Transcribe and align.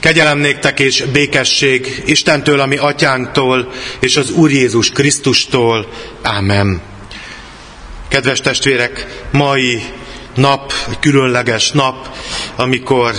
Kegyelem 0.00 0.38
néktek 0.38 0.80
és 0.80 1.04
békesség 1.12 2.02
Istentől, 2.06 2.60
ami 2.60 2.76
atyánktól, 2.76 3.72
és 4.00 4.16
az 4.16 4.30
Úr 4.30 4.50
Jézus 4.50 4.90
Krisztustól. 4.90 5.88
Ámen. 6.22 6.80
Kedves 8.08 8.40
testvérek, 8.40 9.06
mai 9.32 9.82
nap, 10.34 10.72
különleges 11.00 11.70
nap, 11.70 12.16
amikor 12.56 13.14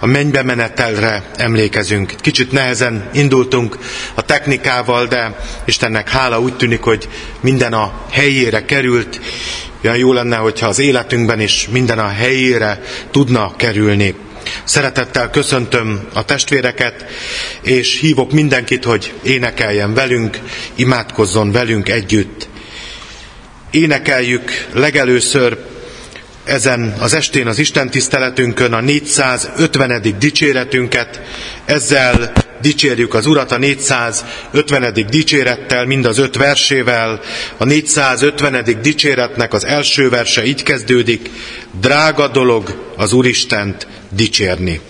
a 0.00 0.06
mennybe 0.06 0.42
menetelre 0.42 1.30
emlékezünk. 1.36 2.14
Kicsit 2.20 2.52
nehezen 2.52 3.10
indultunk 3.12 3.78
a 4.14 4.22
technikával, 4.22 5.06
de 5.06 5.36
Istennek 5.64 6.08
hála 6.08 6.40
úgy 6.40 6.56
tűnik, 6.56 6.82
hogy 6.82 7.08
minden 7.40 7.72
a 7.72 7.92
helyére 8.10 8.64
került. 8.64 9.20
Olyan 9.84 9.96
jó 9.96 10.12
lenne, 10.12 10.36
hogyha 10.36 10.66
az 10.66 10.78
életünkben 10.78 11.40
is 11.40 11.68
minden 11.70 11.98
a 11.98 12.08
helyére 12.08 12.82
tudna 13.10 13.56
kerülni. 13.56 14.14
Szeretettel 14.64 15.30
köszöntöm 15.30 16.08
a 16.12 16.24
testvéreket, 16.24 17.04
és 17.62 18.00
hívok 18.00 18.32
mindenkit, 18.32 18.84
hogy 18.84 19.12
énekeljen 19.22 19.94
velünk, 19.94 20.38
imádkozzon 20.74 21.52
velünk 21.52 21.88
együtt. 21.88 22.48
Énekeljük 23.70 24.66
legelőször 24.72 25.58
ezen 26.48 26.94
az 26.98 27.14
estén 27.14 27.46
az 27.46 27.58
Isten 27.58 27.90
tiszteletünkön 27.90 28.72
a 28.72 28.80
450. 28.80 30.16
dicséretünket. 30.18 31.20
Ezzel 31.64 32.32
dicsérjük 32.60 33.14
az 33.14 33.26
Urat 33.26 33.52
a 33.52 33.58
450. 33.58 35.06
dicsérettel, 35.10 35.84
mind 35.84 36.04
az 36.04 36.18
öt 36.18 36.36
versével. 36.36 37.20
A 37.56 37.64
450. 37.64 38.64
dicséretnek 38.82 39.52
az 39.52 39.64
első 39.64 40.08
verse 40.08 40.44
így 40.44 40.62
kezdődik. 40.62 41.30
Drága 41.80 42.28
dolog 42.28 42.92
az 42.96 43.12
Úristent 43.12 43.86
dicsérni. 44.10 44.80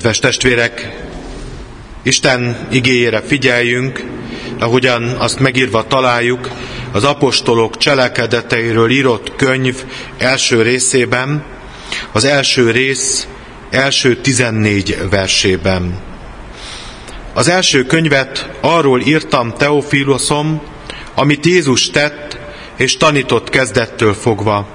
Kedves 0.00 0.18
testvérek, 0.18 0.96
Isten 2.02 2.68
igéjére 2.70 3.22
figyeljünk, 3.22 4.04
ahogyan 4.58 5.02
azt 5.02 5.38
megírva 5.38 5.86
találjuk 5.86 6.50
az 6.92 7.04
apostolok 7.04 7.76
cselekedeteiről 7.76 8.90
írott 8.90 9.36
könyv 9.36 9.84
első 10.18 10.62
részében, 10.62 11.44
az 12.12 12.24
első 12.24 12.70
rész 12.70 13.26
első 13.70 14.16
14 14.16 14.98
versében. 15.10 15.98
Az 17.34 17.48
első 17.48 17.84
könyvet 17.84 18.50
arról 18.60 19.00
írtam 19.00 19.54
Teofiloszom, 19.58 20.62
amit 21.14 21.46
Jézus 21.46 21.90
tett 21.90 22.38
és 22.76 22.96
tanított 22.96 23.50
kezdettől 23.50 24.14
fogva. 24.14 24.68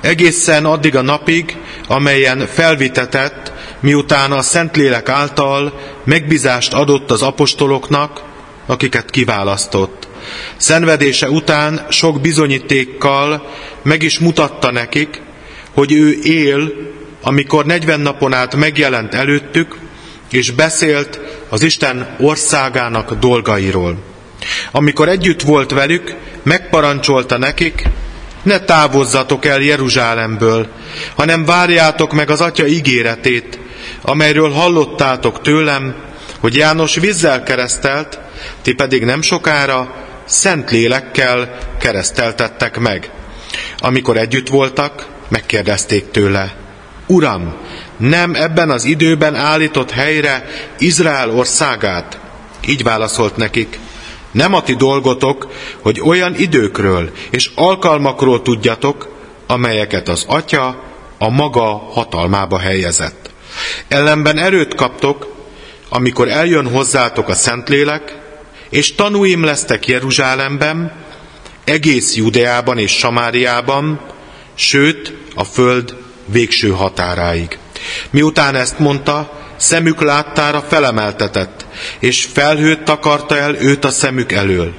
Egészen 0.00 0.64
addig 0.64 0.96
a 0.96 1.02
napig, 1.02 1.56
amelyen 1.88 2.46
felvitetett, 2.46 3.41
miután 3.82 4.32
a 4.32 4.42
Szentlélek 4.42 5.08
által 5.08 5.80
megbízást 6.04 6.72
adott 6.72 7.10
az 7.10 7.22
apostoloknak, 7.22 8.22
akiket 8.66 9.10
kiválasztott. 9.10 10.08
Szenvedése 10.56 11.28
után 11.28 11.86
sok 11.88 12.20
bizonyítékkal 12.20 13.48
meg 13.82 14.02
is 14.02 14.18
mutatta 14.18 14.70
nekik, 14.70 15.22
hogy 15.74 15.92
ő 15.92 16.18
él, 16.22 16.72
amikor 17.22 17.64
40 17.64 18.00
napon 18.00 18.32
át 18.32 18.56
megjelent 18.56 19.14
előttük, 19.14 19.76
és 20.30 20.50
beszélt 20.50 21.20
az 21.48 21.62
Isten 21.62 22.16
országának 22.20 23.14
dolgairól. 23.14 23.98
Amikor 24.70 25.08
együtt 25.08 25.42
volt 25.42 25.70
velük, 25.70 26.14
megparancsolta 26.42 27.38
nekik, 27.38 27.82
ne 28.42 28.60
távozzatok 28.60 29.44
el 29.44 29.60
Jeruzsálemből, 29.60 30.68
hanem 31.14 31.44
várjátok 31.44 32.12
meg 32.12 32.30
az 32.30 32.40
Atya 32.40 32.66
ígéretét, 32.66 33.58
amelyről 34.02 34.50
hallottátok 34.50 35.40
tőlem, 35.40 35.94
hogy 36.40 36.56
János 36.56 36.94
vízzel 36.94 37.42
keresztelt, 37.42 38.18
ti 38.62 38.74
pedig 38.74 39.04
nem 39.04 39.22
sokára 39.22 39.94
szent 40.24 40.70
lélekkel 40.70 41.58
kereszteltettek 41.78 42.78
meg. 42.78 43.10
Amikor 43.78 44.16
együtt 44.16 44.48
voltak, 44.48 45.08
megkérdezték 45.28 46.10
tőle, 46.10 46.54
Uram, 47.06 47.54
nem 47.96 48.34
ebben 48.34 48.70
az 48.70 48.84
időben 48.84 49.34
állított 49.34 49.90
helyre 49.90 50.46
Izrael 50.78 51.30
országát? 51.30 52.18
Így 52.66 52.82
válaszolt 52.82 53.36
nekik, 53.36 53.78
nem 54.32 54.54
a 54.54 54.62
ti 54.62 54.74
dolgotok, 54.74 55.48
hogy 55.80 56.00
olyan 56.00 56.34
időkről 56.36 57.10
és 57.30 57.50
alkalmakról 57.54 58.42
tudjatok, 58.42 59.08
amelyeket 59.46 60.08
az 60.08 60.24
Atya 60.28 60.82
a 61.18 61.28
maga 61.28 61.88
hatalmába 61.92 62.58
helyezett. 62.58 63.21
Ellenben 63.88 64.38
erőt 64.38 64.74
kaptok, 64.74 65.46
amikor 65.88 66.28
eljön 66.28 66.68
hozzátok 66.68 67.28
a 67.28 67.34
Szentlélek, 67.34 68.18
és 68.70 68.94
tanúim 68.94 69.44
lesztek 69.44 69.86
Jeruzsálemben, 69.86 70.92
egész 71.64 72.14
Judeában 72.14 72.78
és 72.78 72.92
Samáriában, 72.92 74.00
sőt 74.54 75.12
a 75.34 75.44
föld 75.44 75.96
végső 76.26 76.70
határáig. 76.70 77.58
Miután 78.10 78.54
ezt 78.54 78.78
mondta, 78.78 79.40
szemük 79.56 80.02
láttára 80.02 80.60
felemeltetett, 80.68 81.66
és 81.98 82.28
felhőt 82.32 82.82
takarta 82.82 83.36
el 83.36 83.54
őt 83.54 83.84
a 83.84 83.90
szemük 83.90 84.32
elől. 84.32 84.74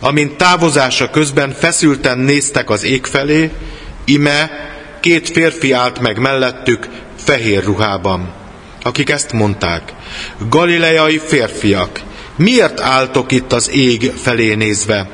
Amint 0.00 0.36
távozása 0.36 1.10
közben 1.10 1.52
feszülten 1.52 2.18
néztek 2.18 2.70
az 2.70 2.84
ég 2.84 3.06
felé, 3.06 3.50
ime 4.04 4.50
két 5.00 5.28
férfi 5.28 5.72
állt 5.72 6.00
meg 6.00 6.18
mellettük 6.18 6.88
fehér 7.24 7.64
ruhában, 7.64 8.32
akik 8.82 9.10
ezt 9.10 9.32
mondták. 9.32 9.92
Galileai 10.48 11.18
férfiak, 11.18 12.00
miért 12.36 12.80
álltok 12.80 13.32
itt 13.32 13.52
az 13.52 13.70
ég 13.70 14.12
felé 14.22 14.54
nézve? 14.54 15.08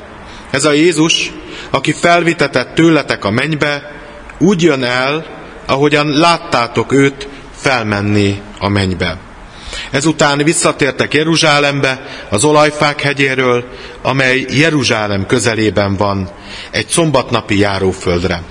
Ez 0.51 0.65
a 0.65 0.71
Jézus, 0.71 1.31
aki 1.69 1.91
felvitetett 1.91 2.75
tőletek 2.75 3.25
a 3.25 3.29
mennybe, 3.29 3.91
úgy 4.37 4.61
jön 4.61 4.83
el, 4.83 5.25
ahogyan 5.65 6.07
láttátok 6.07 6.91
őt 6.91 7.27
felmenni 7.55 8.41
a 8.59 8.69
mennybe. 8.69 9.17
Ezután 9.91 10.43
visszatértek 10.43 11.13
Jeruzsálembe, 11.13 12.05
az 12.29 12.43
olajfák 12.43 13.01
hegyéről, 13.01 13.63
amely 14.01 14.45
Jeruzsálem 14.49 15.25
közelében 15.25 15.95
van, 15.95 16.29
egy 16.71 16.87
szombatnapi 16.87 17.57
járóföldre. 17.57 18.41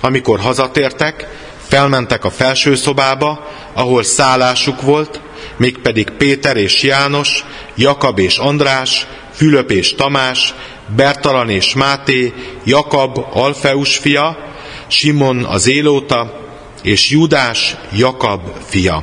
Amikor 0.00 0.40
hazatértek, 0.40 1.26
felmentek 1.70 2.24
a 2.24 2.30
felső 2.30 2.74
szobába, 2.74 3.48
ahol 3.72 4.02
szállásuk 4.02 4.82
volt, 4.82 5.20
mégpedig 5.56 6.10
Péter 6.10 6.56
és 6.56 6.82
János, 6.82 7.44
Jakab 7.74 8.18
és 8.18 8.38
András, 8.38 9.06
Fülöp 9.32 9.70
és 9.70 9.94
Tamás, 9.94 10.54
Bertalan 10.96 11.50
és 11.50 11.74
Máté, 11.74 12.32
Jakab, 12.64 13.26
Alfeus 13.32 13.96
fia, 13.96 14.38
Simon 14.86 15.44
az 15.44 15.68
élóta, 15.68 16.40
és 16.82 17.10
Judás, 17.10 17.76
Jakab 17.92 18.40
fia. 18.68 19.02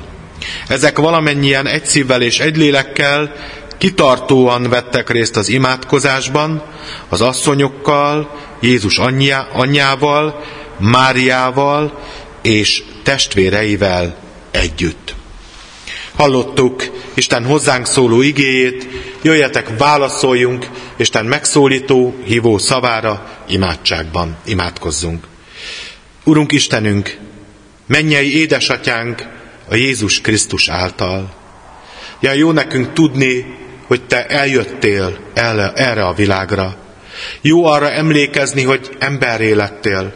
Ezek 0.67 0.97
valamennyien 0.97 1.67
egy 1.67 1.85
szívvel 1.85 2.21
és 2.21 2.39
egy 2.39 2.57
lélekkel 2.57 3.31
kitartóan 3.77 4.69
vettek 4.69 5.09
részt 5.09 5.37
az 5.37 5.49
imádkozásban, 5.49 6.63
az 7.09 7.21
asszonyokkal, 7.21 8.31
Jézus 8.61 8.97
anyjá, 8.97 9.47
anyjával, 9.53 10.43
Máriával 10.79 11.99
és 12.47 12.83
testvéreivel 13.03 14.15
együtt. 14.51 15.15
Hallottuk 16.15 16.83
Isten 17.13 17.45
hozzánk 17.45 17.85
szóló 17.85 18.21
igéjét, 18.21 18.87
jöjjetek, 19.21 19.77
válaszoljunk 19.77 20.69
Isten 20.97 21.25
megszólító, 21.25 22.15
hívó 22.23 22.57
szavára 22.57 23.43
imádságban, 23.47 24.37
imádkozzunk. 24.45 25.27
Urunk 26.23 26.51
Istenünk, 26.51 27.17
mennyei 27.87 28.39
édesatyánk 28.39 29.27
a 29.69 29.75
Jézus 29.75 30.21
Krisztus 30.21 30.69
által. 30.69 31.33
Ja, 32.19 32.31
jó 32.33 32.51
nekünk 32.51 32.93
tudni, 32.93 33.57
hogy 33.87 34.01
Te 34.05 34.25
eljöttél 34.25 35.17
erre 35.73 36.05
a 36.05 36.13
világra. 36.13 36.77
Jó 37.41 37.65
arra 37.65 37.91
emlékezni, 37.91 38.63
hogy 38.63 38.89
emberré 38.99 39.51
lettél, 39.51 40.13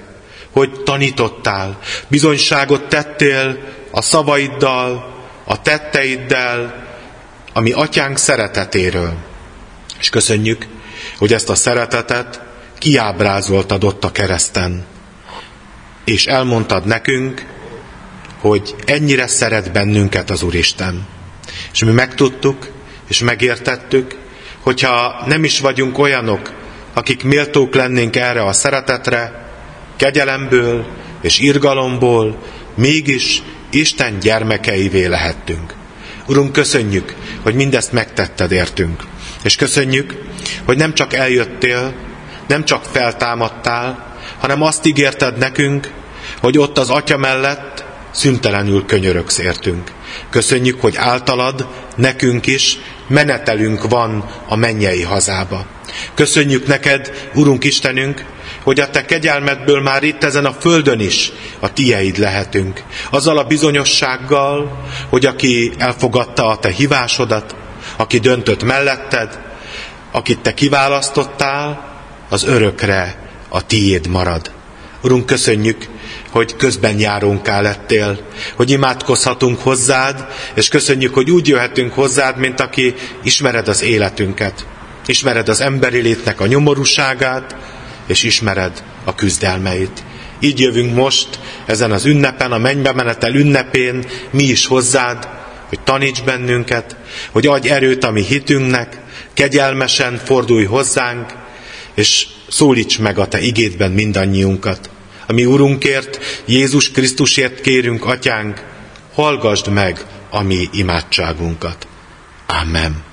hogy 0.52 0.82
tanítottál, 0.84 1.80
bizonyságot 2.08 2.88
tettél 2.88 3.58
a 3.92 4.02
szavaiddal, 4.02 5.16
a 5.44 5.62
tetteiddel, 5.62 6.86
ami 7.54 7.72
atyánk 7.72 8.18
szeretetéről. 8.18 9.14
És 10.00 10.10
köszönjük, 10.10 10.68
hogy 11.18 11.34
ezt 11.34 11.50
a 11.50 11.56
szeretetet 11.56 12.42
kiábrázoltad 12.78 13.84
ott 13.84 14.04
a 14.04 14.12
kereszten. 14.12 14.86
És 16.06 16.26
elmondtad 16.26 16.86
nekünk, 16.86 17.46
hogy 18.40 18.76
ennyire 18.86 19.28
szeret 19.28 19.72
bennünket 19.72 20.30
az 20.30 20.44
Úristen. 20.44 21.08
És 21.74 21.84
mi 21.84 21.92
megtudtuk, 21.92 22.68
és 23.08 23.20
megértettük, 23.20 24.16
hogyha 24.60 25.24
nem 25.26 25.44
is 25.44 25.60
vagyunk 25.60 25.98
olyanok, 25.98 26.54
akik 26.94 27.24
méltók 27.24 27.76
lennénk 27.76 28.16
erre 28.16 28.44
a 28.44 28.54
szeretetre, 28.54 29.41
kegyelemből 30.02 30.86
és 31.22 31.40
irgalomból, 31.40 32.42
mégis 32.76 33.42
Isten 33.70 34.20
gyermekeivé 34.20 35.06
lehettünk. 35.06 35.74
Urunk, 36.28 36.52
köszönjük, 36.52 37.16
hogy 37.44 37.56
mindezt 37.56 37.92
megtetted 37.92 38.52
értünk. 38.52 39.04
És 39.44 39.56
köszönjük, 39.56 40.16
hogy 40.66 40.78
nem 40.78 40.94
csak 40.94 41.14
eljöttél, 41.14 41.94
nem 42.48 42.66
csak 42.66 42.84
feltámadtál, 42.84 44.16
hanem 44.40 44.62
azt 44.62 44.86
ígérted 44.86 45.38
nekünk, 45.38 45.92
hogy 46.40 46.58
ott 46.58 46.78
az 46.78 46.90
Atya 46.90 47.18
mellett 47.18 47.86
szüntelenül 48.12 48.86
könyöröksz 48.86 49.38
értünk. 49.38 49.92
Köszönjük, 50.30 50.82
hogy 50.82 50.96
általad 50.98 51.68
nekünk 51.96 52.48
is 52.48 52.78
menetelünk 53.08 53.90
van 53.90 54.30
a 54.48 54.56
mennyei 54.56 55.02
hazába. 55.02 55.66
Köszönjük 56.14 56.68
neked, 56.68 57.30
Urunk 57.34 57.64
Istenünk, 57.64 58.26
hogy 58.64 58.80
a 58.80 58.90
te 58.90 59.06
kegyelmedből 59.06 59.82
már 59.82 60.04
itt 60.04 60.24
ezen 60.24 60.46
a 60.46 60.54
földön 60.60 61.00
is 61.00 61.32
a 61.60 61.74
tieid 61.74 62.18
lehetünk. 62.18 62.84
Azzal 63.10 63.38
a 63.38 63.44
bizonyossággal, 63.44 64.86
hogy 65.10 65.26
aki 65.26 65.72
elfogadta 65.78 66.48
a 66.48 66.58
te 66.58 66.70
hívásodat, 66.70 67.56
aki 67.98 68.20
döntött 68.20 68.64
melletted, 68.64 69.40
akit 70.12 70.40
te 70.40 70.54
kiválasztottál, 70.54 71.90
az 72.30 72.44
örökre 72.44 73.16
a 73.50 73.66
tiéd 73.66 74.08
marad. 74.08 74.52
Urunk, 75.02 75.26
köszönjük, 75.26 75.88
hogy 76.30 76.56
közben 76.56 77.00
járónká 77.00 77.62
lettél, 77.62 78.20
hogy 78.56 78.70
imádkozhatunk 78.70 79.60
hozzád, 79.60 80.28
és 80.54 80.68
köszönjük, 80.68 81.14
hogy 81.14 81.32
úgy 81.32 81.48
jöhetünk 81.48 81.94
hozzád, 81.94 82.38
mint 82.38 82.60
aki 82.60 82.94
ismered 83.24 83.68
az 83.68 83.84
életünket. 83.84 84.66
Ismered 85.06 85.50
az 85.50 85.62
emberi 85.62 86.02
létnek 86.02 86.42
a 86.42 86.46
nyomorúságát, 86.46 87.56
és 88.12 88.24
ismered 88.24 88.84
a 89.04 89.16
küzdelmeit. 89.16 90.04
Így 90.40 90.60
jövünk 90.60 90.96
most, 90.96 91.40
ezen 91.66 91.92
az 91.92 92.06
ünnepen, 92.06 92.52
a 92.52 92.58
mennybe 92.58 92.94
menetel 92.94 93.36
ünnepén, 93.36 94.06
mi 94.32 94.44
is 94.44 94.66
hozzád, 94.66 95.28
hogy 95.68 95.80
taníts 95.80 96.24
bennünket, 96.24 96.96
hogy 97.32 97.48
adj 97.48 97.70
erőt 97.70 98.04
a 98.04 98.12
mi 98.12 98.24
hitünknek, 98.24 98.98
kegyelmesen 99.34 100.18
fordulj 100.18 100.66
hozzánk, 100.66 101.34
és 101.94 102.28
szólíts 102.48 103.00
meg 103.00 103.18
a 103.18 103.28
Te 103.28 103.40
igédben 103.40 103.92
mindannyiunkat. 103.92 104.90
A 105.28 105.34
mi 105.34 105.46
Urunkért, 105.46 106.20
Jézus 106.46 106.92
Krisztusért 106.92 107.62
kérünk, 107.62 108.06
Atyánk, 108.06 108.64
hallgasd 109.14 109.68
meg 109.68 110.06
a 110.30 110.42
mi 110.42 110.70
imádságunkat. 110.72 111.88
Amen. 112.48 113.11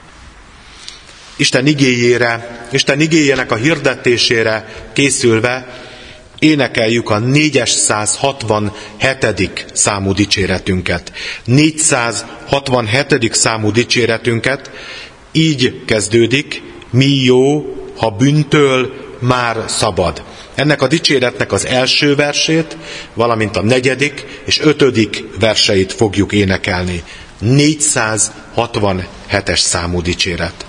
Isten 1.38 1.66
igéjére, 1.66 2.66
Isten 2.72 3.00
igéjének 3.00 3.52
a 3.52 3.56
hirdetésére 3.56 4.74
készülve 4.92 5.66
énekeljük 6.38 7.10
a 7.10 7.18
467. 7.18 9.66
számú 9.72 10.12
dicséretünket. 10.12 11.12
467. 11.44 13.34
számú 13.34 13.70
dicséretünket 13.70 14.70
így 15.32 15.84
kezdődik, 15.86 16.62
mi 16.90 17.24
jó, 17.24 17.64
ha 17.96 18.10
bűntől 18.10 18.92
már 19.18 19.64
szabad. 19.66 20.22
Ennek 20.54 20.82
a 20.82 20.86
dicséretnek 20.86 21.52
az 21.52 21.66
első 21.66 22.14
versét, 22.14 22.76
valamint 23.14 23.56
a 23.56 23.62
negyedik 23.62 24.42
és 24.44 24.60
ötödik 24.60 25.24
verseit 25.40 25.92
fogjuk 25.92 26.32
énekelni. 26.32 27.02
467-es 27.42 29.58
számú 29.58 30.02
dicséret. 30.02 30.67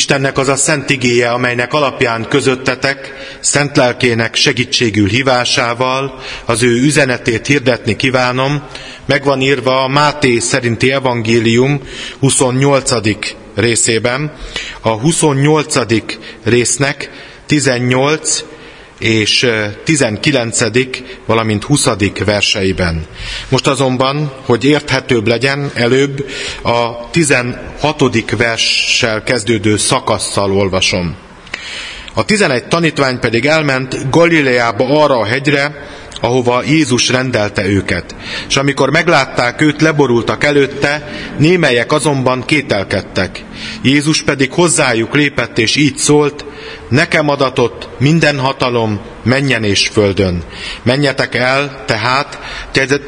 Istennek 0.00 0.38
az 0.38 0.48
a 0.48 0.56
szent 0.56 0.90
igéje, 0.90 1.30
amelynek 1.30 1.72
alapján 1.72 2.26
közöttetek, 2.28 3.12
szent 3.40 3.76
lelkének 3.76 4.34
segítségül 4.34 5.08
hívásával 5.08 6.18
az 6.44 6.62
ő 6.62 6.82
üzenetét 6.82 7.46
hirdetni 7.46 7.96
kívánom, 7.96 8.62
megvan 9.06 9.40
írva 9.40 9.82
a 9.82 9.88
Máté 9.88 10.38
szerinti 10.38 10.92
evangélium 10.92 11.80
28. 12.18 12.92
részében. 13.54 14.32
A 14.80 14.88
28. 14.88 15.76
résznek 16.44 17.10
18 17.46 18.44
és 19.00 19.46
19. 19.84 20.60
valamint 21.26 21.64
20. 21.64 21.88
verseiben. 22.24 23.06
Most 23.48 23.66
azonban, 23.66 24.32
hogy 24.44 24.64
érthetőbb 24.64 25.26
legyen, 25.26 25.70
előbb 25.74 26.30
a 26.62 27.10
16. 27.10 28.36
verssel 28.36 29.22
kezdődő 29.22 29.76
szakasszal 29.76 30.52
olvasom. 30.52 31.14
A 32.14 32.24
11 32.24 32.64
tanítvány 32.64 33.18
pedig 33.18 33.46
elment 33.46 34.10
Galileába 34.10 35.02
arra 35.02 35.18
a 35.18 35.26
hegyre, 35.26 35.88
ahova 36.20 36.62
Jézus 36.66 37.08
rendelte 37.08 37.66
őket. 37.66 38.14
És 38.48 38.56
amikor 38.56 38.90
meglátták 38.90 39.60
őt, 39.60 39.80
leborultak 39.80 40.44
előtte, 40.44 41.08
némelyek 41.38 41.92
azonban 41.92 42.44
kételkedtek. 42.44 43.44
Jézus 43.82 44.22
pedig 44.22 44.52
hozzájuk 44.52 45.14
lépett, 45.14 45.58
és 45.58 45.76
így 45.76 45.96
szólt, 45.96 46.44
nekem 46.88 47.28
adatott 47.28 47.88
minden 47.98 48.38
hatalom 48.38 49.00
menjen 49.22 49.64
és 49.64 49.88
földön. 49.88 50.42
Menjetek 50.82 51.34
el, 51.34 51.82
tehát 51.86 52.38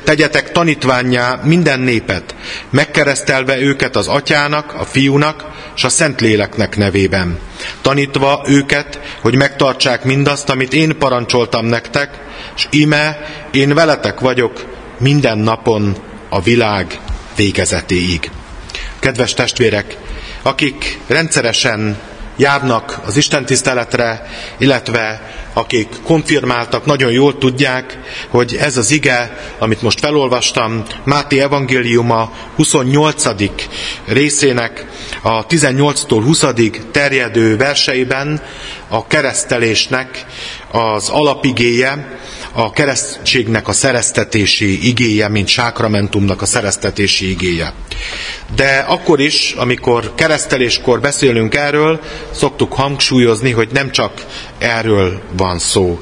tegyetek 0.05 0.53
tanítványá 0.53 1.41
minden 1.45 1.81
népet, 1.81 2.35
megkeresztelve 2.71 3.59
őket 3.59 3.97
az 3.97 4.09
atyának, 4.09 4.75
a 4.75 4.85
fiúnak, 4.85 5.45
és 5.77 5.85
a 5.85 5.89
Szentléleknek 5.89 6.77
nevében. 6.77 7.39
Tanítva 7.81 8.45
őket, 8.47 9.01
hogy 9.21 9.35
megtartsák 9.35 10.05
mindazt, 10.05 10.51
amit 10.51 10.73
én 10.73 10.99
parancsoltam 10.99 11.67
nektek, 11.67 12.19
és 12.57 12.67
ime, 12.71 13.19
én 13.51 13.75
veletek 13.75 14.21
vagyok 14.21 14.65
minden 14.99 15.39
napon 15.39 15.97
a 16.29 16.43
világ 16.43 17.01
végezetéig. 17.37 18.31
Kedves 18.99 19.35
testvérek, 19.35 19.97
akik 20.43 20.99
rendszeresen 21.07 21.99
járnak 22.37 23.01
az 23.05 23.17
Isten 23.17 23.45
tiszteletre, 23.45 24.27
illetve 24.59 25.31
akik 25.53 25.89
konfirmáltak, 26.03 26.85
nagyon 26.85 27.13
jól 27.13 27.39
tudják, 27.39 27.99
hogy 28.29 28.57
ez 28.61 28.77
az 28.77 28.91
ige, 28.91 29.39
amit 29.59 29.83
most 29.83 30.01
felolvastam, 30.01 30.83
Máté 31.05 31.41
evangéliuma 31.41 32.33
28. 32.57 33.25
részének 34.07 34.87
a 35.23 35.47
18-tól 35.47 36.21
20. 36.25 36.45
terjedő 36.91 37.57
verseiben 37.57 38.43
a 38.89 39.07
keresztelésnek 39.07 40.27
az 40.71 41.09
alapigéje, 41.09 42.19
a 42.53 42.71
keresztségnek 42.71 43.69
a 43.69 43.73
szereztetési 43.73 44.89
igéje, 44.89 45.29
mint 45.29 45.49
sákramentumnak 45.49 46.43
a 46.43 46.47
szereztetési 46.47 47.31
igéje. 47.31 47.73
De 48.55 48.85
akkor 48.89 49.21
is, 49.21 49.53
amikor 49.53 50.15
kereszteléskor 50.15 51.01
beszélünk 51.01 51.55
erről, 51.55 52.01
szoktuk 52.31 52.73
hangsúlyozni, 52.73 53.51
hogy 53.51 53.69
nem 53.73 53.91
csak 53.91 54.27
erről 54.59 55.21
van 55.37 55.59
szó, 55.59 56.01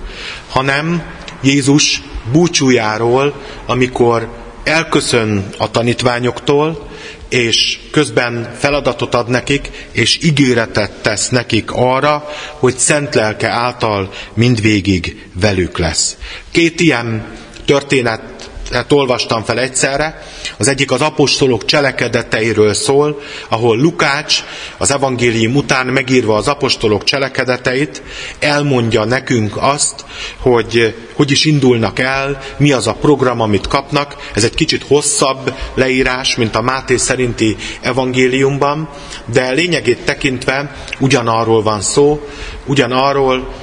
hanem 0.49 1.02
Jézus 1.42 2.02
búcsújáról, 2.33 3.35
amikor 3.66 4.28
elköszön 4.64 5.49
a 5.59 5.71
tanítványoktól, 5.71 6.88
és 7.31 7.79
közben 7.91 8.55
feladatot 8.59 9.15
ad 9.15 9.29
nekik, 9.29 9.71
és 9.93 10.19
ígéretet 10.23 10.91
tesz 10.91 11.29
nekik 11.29 11.71
arra, 11.73 12.29
hogy 12.59 12.77
szent 12.77 13.15
lelke 13.15 13.49
által 13.49 14.13
mindvégig 14.35 15.27
velük 15.41 15.79
lesz. 15.79 16.17
Két 16.51 16.81
ilyen 16.81 17.27
történet 17.65 18.40
hát 18.73 18.93
olvastam 18.93 19.45
fel 19.45 19.59
egyszerre. 19.59 20.23
Az 20.59 20.69
egyik 20.69 20.91
az 20.91 21.00
apostolok 21.00 21.65
cselekedeteiről 21.65 22.75
szól, 22.75 23.21
ahol 23.49 23.77
Lukács 23.77 24.45
az 24.79 24.91
evangélium 24.91 25.55
után 25.55 25.87
megírva 25.87 26.37
az 26.37 26.49
apostolok 26.49 27.05
cselekedeteit, 27.05 28.03
elmondja 28.39 29.05
nekünk 29.05 29.57
azt, 29.57 30.05
hogy 30.39 30.95
hogy 31.21 31.31
is 31.31 31.45
indulnak 31.45 31.99
el, 31.99 32.39
mi 32.57 32.73
az 32.73 32.87
a 32.87 32.93
program, 32.93 33.41
amit 33.41 33.67
kapnak. 33.67 34.17
Ez 34.35 34.45
egy 34.45 34.55
kicsit 34.55 34.85
hosszabb 34.87 35.55
leírás, 35.75 36.37
mint 36.37 36.57
a 36.57 36.61
Máté 36.61 36.97
szerinti 36.97 37.57
evangéliumban, 37.81 38.89
de 39.33 39.50
lényegét 39.50 40.05
tekintve 40.05 40.75
ugyanarról 40.99 41.62
van 41.62 41.81
szó, 41.81 42.29
ugyanarról 42.67 43.55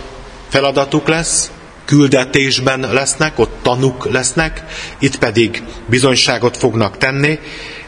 feladatuk 0.49 1.07
lesz, 1.07 1.51
küldetésben 1.87 2.79
lesznek, 2.79 3.39
ott 3.39 3.57
tanuk 3.61 4.11
lesznek, 4.11 4.63
itt 4.99 5.17
pedig 5.17 5.63
bizonyságot 5.85 6.57
fognak 6.57 6.97
tenni, 6.97 7.39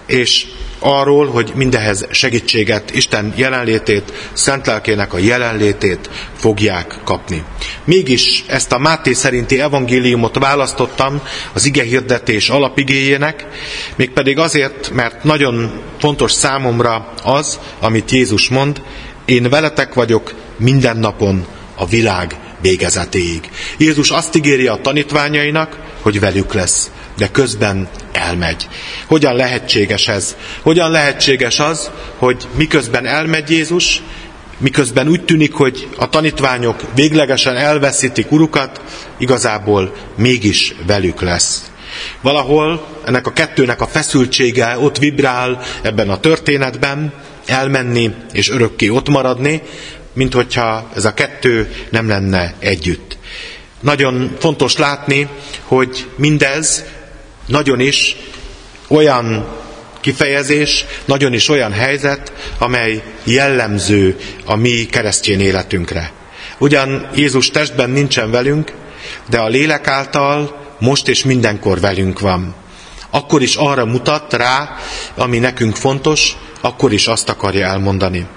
és 0.06 0.46
arról, 0.80 1.28
hogy 1.28 1.52
mindehez 1.56 2.08
segítséget, 2.12 2.96
Isten 2.96 3.34
jelenlétét, 3.36 4.30
szent 4.34 4.66
lelkének 4.66 5.14
a 5.14 5.18
jelenlétét 5.18 6.10
fogják 6.36 7.00
kapni. 7.04 7.44
Mégis 7.84 8.44
ezt 8.48 8.72
a 8.72 8.78
Máté 8.78 9.14
szerinti 9.14 9.62
evangéliumot 9.62 10.38
választottam 10.38 11.22
az 11.54 11.66
ige 11.66 11.84
hirdetés 11.84 12.50
alapigéjének, 12.50 13.48
mégpedig 13.96 14.38
azért, 14.38 14.90
mert 14.94 15.24
nagyon 15.24 15.82
fontos 16.00 16.32
számomra 16.32 17.14
az, 17.24 17.60
amit 17.80 18.12
Jézus 18.12 18.50
mond, 18.50 18.82
én 19.26 19.50
veletek 19.50 19.94
vagyok 19.94 20.34
minden 20.58 20.98
napon 20.98 21.46
a 21.76 21.86
világ 21.86 22.38
végezetéig. 22.62 23.50
Jézus 23.78 24.12
azt 24.12 24.36
ígéri 24.36 24.68
a 24.68 24.80
tanítványainak, 24.82 25.78
hogy 26.02 26.20
velük 26.20 26.54
lesz, 26.54 26.92
de 27.18 27.28
közben 27.32 27.90
elmegy. 28.12 28.68
Hogyan 29.08 29.36
lehetséges 29.36 30.08
ez? 30.08 30.36
Hogyan 30.62 30.92
lehetséges 30.92 31.60
az, 31.60 31.92
hogy 32.18 32.48
miközben 32.56 33.06
elmegy 33.06 33.50
Jézus, 33.50 34.02
miközben 34.58 35.08
úgy 35.08 35.24
tűnik, 35.24 35.54
hogy 35.54 35.88
a 35.98 36.10
tanítványok 36.10 36.82
véglegesen 36.96 37.56
elveszítik 37.56 38.32
urukat, 38.32 38.82
igazából 39.18 39.96
mégis 40.16 40.76
velük 40.88 41.22
lesz. 41.22 41.72
Valahol 42.22 42.88
ennek 43.06 43.28
a 43.28 43.34
kettőnek 43.34 43.82
a 43.82 43.88
feszültsége 43.88 44.78
ott 44.80 44.98
vibrál 44.98 45.62
ebben 45.82 46.10
a 46.10 46.20
történetben, 46.20 47.14
elmenni 47.46 48.14
és 48.34 48.50
örökké 48.50 48.90
ott 48.90 49.10
maradni, 49.10 49.62
mint 50.20 50.34
hogyha 50.34 50.90
ez 50.96 51.06
a 51.06 51.14
kettő 51.14 51.72
nem 51.90 52.08
lenne 52.08 52.54
együtt. 52.60 53.18
Nagyon 53.80 54.36
fontos 54.40 54.78
látni, 54.78 55.28
hogy 55.64 56.10
mindez 56.16 56.84
nagyon 57.46 57.80
is 57.80 58.16
olyan 58.88 59.48
kifejezés, 60.00 60.86
nagyon 61.06 61.34
is 61.34 61.50
olyan 61.50 61.72
helyzet, 61.72 62.34
amely 62.58 63.04
jellemző 63.24 64.20
a 64.46 64.56
mi 64.56 64.86
keresztény 64.86 65.42
életünkre. 65.42 66.12
Ugyan 66.58 67.10
Jézus 67.16 67.50
testben 67.50 67.90
nincsen 67.90 68.32
velünk, 68.32 68.74
de 69.30 69.40
a 69.40 69.48
lélek 69.48 69.88
által 69.88 70.66
most 70.80 71.08
és 71.08 71.24
mindenkor 71.24 71.80
velünk 71.80 72.20
van. 72.20 72.56
Akkor 73.10 73.42
is 73.42 73.56
arra 73.56 73.86
mutat 73.86 74.34
rá, 74.34 74.76
ami 75.16 75.38
nekünk 75.38 75.76
fontos, 75.76 76.38
akkor 76.62 76.94
is 76.94 77.08
azt 77.08 77.30
akarja 77.30 77.68
elmondani. 77.68 78.28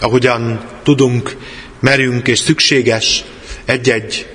Ahogyan 0.00 0.64
tudunk, 0.82 1.36
merünk 1.80 2.28
és 2.28 2.38
szükséges 2.38 3.24
egy-egy 3.64 4.26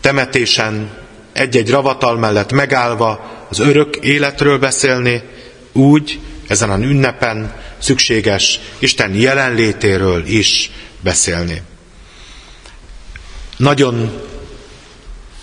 temetésen, 0.00 0.90
egy-egy 1.32 1.70
ravatal 1.70 2.16
mellett 2.16 2.52
megállva 2.52 3.46
az 3.48 3.58
örök 3.58 3.96
életről 3.96 4.58
beszélni, 4.58 5.22
úgy 5.72 6.20
ezen 6.48 6.70
a 6.70 6.78
ünnepen 6.78 7.54
szükséges 7.78 8.60
Isten 8.78 9.14
jelenlétéről 9.14 10.26
is 10.26 10.70
beszélni. 11.00 11.62
Nagyon 13.56 14.22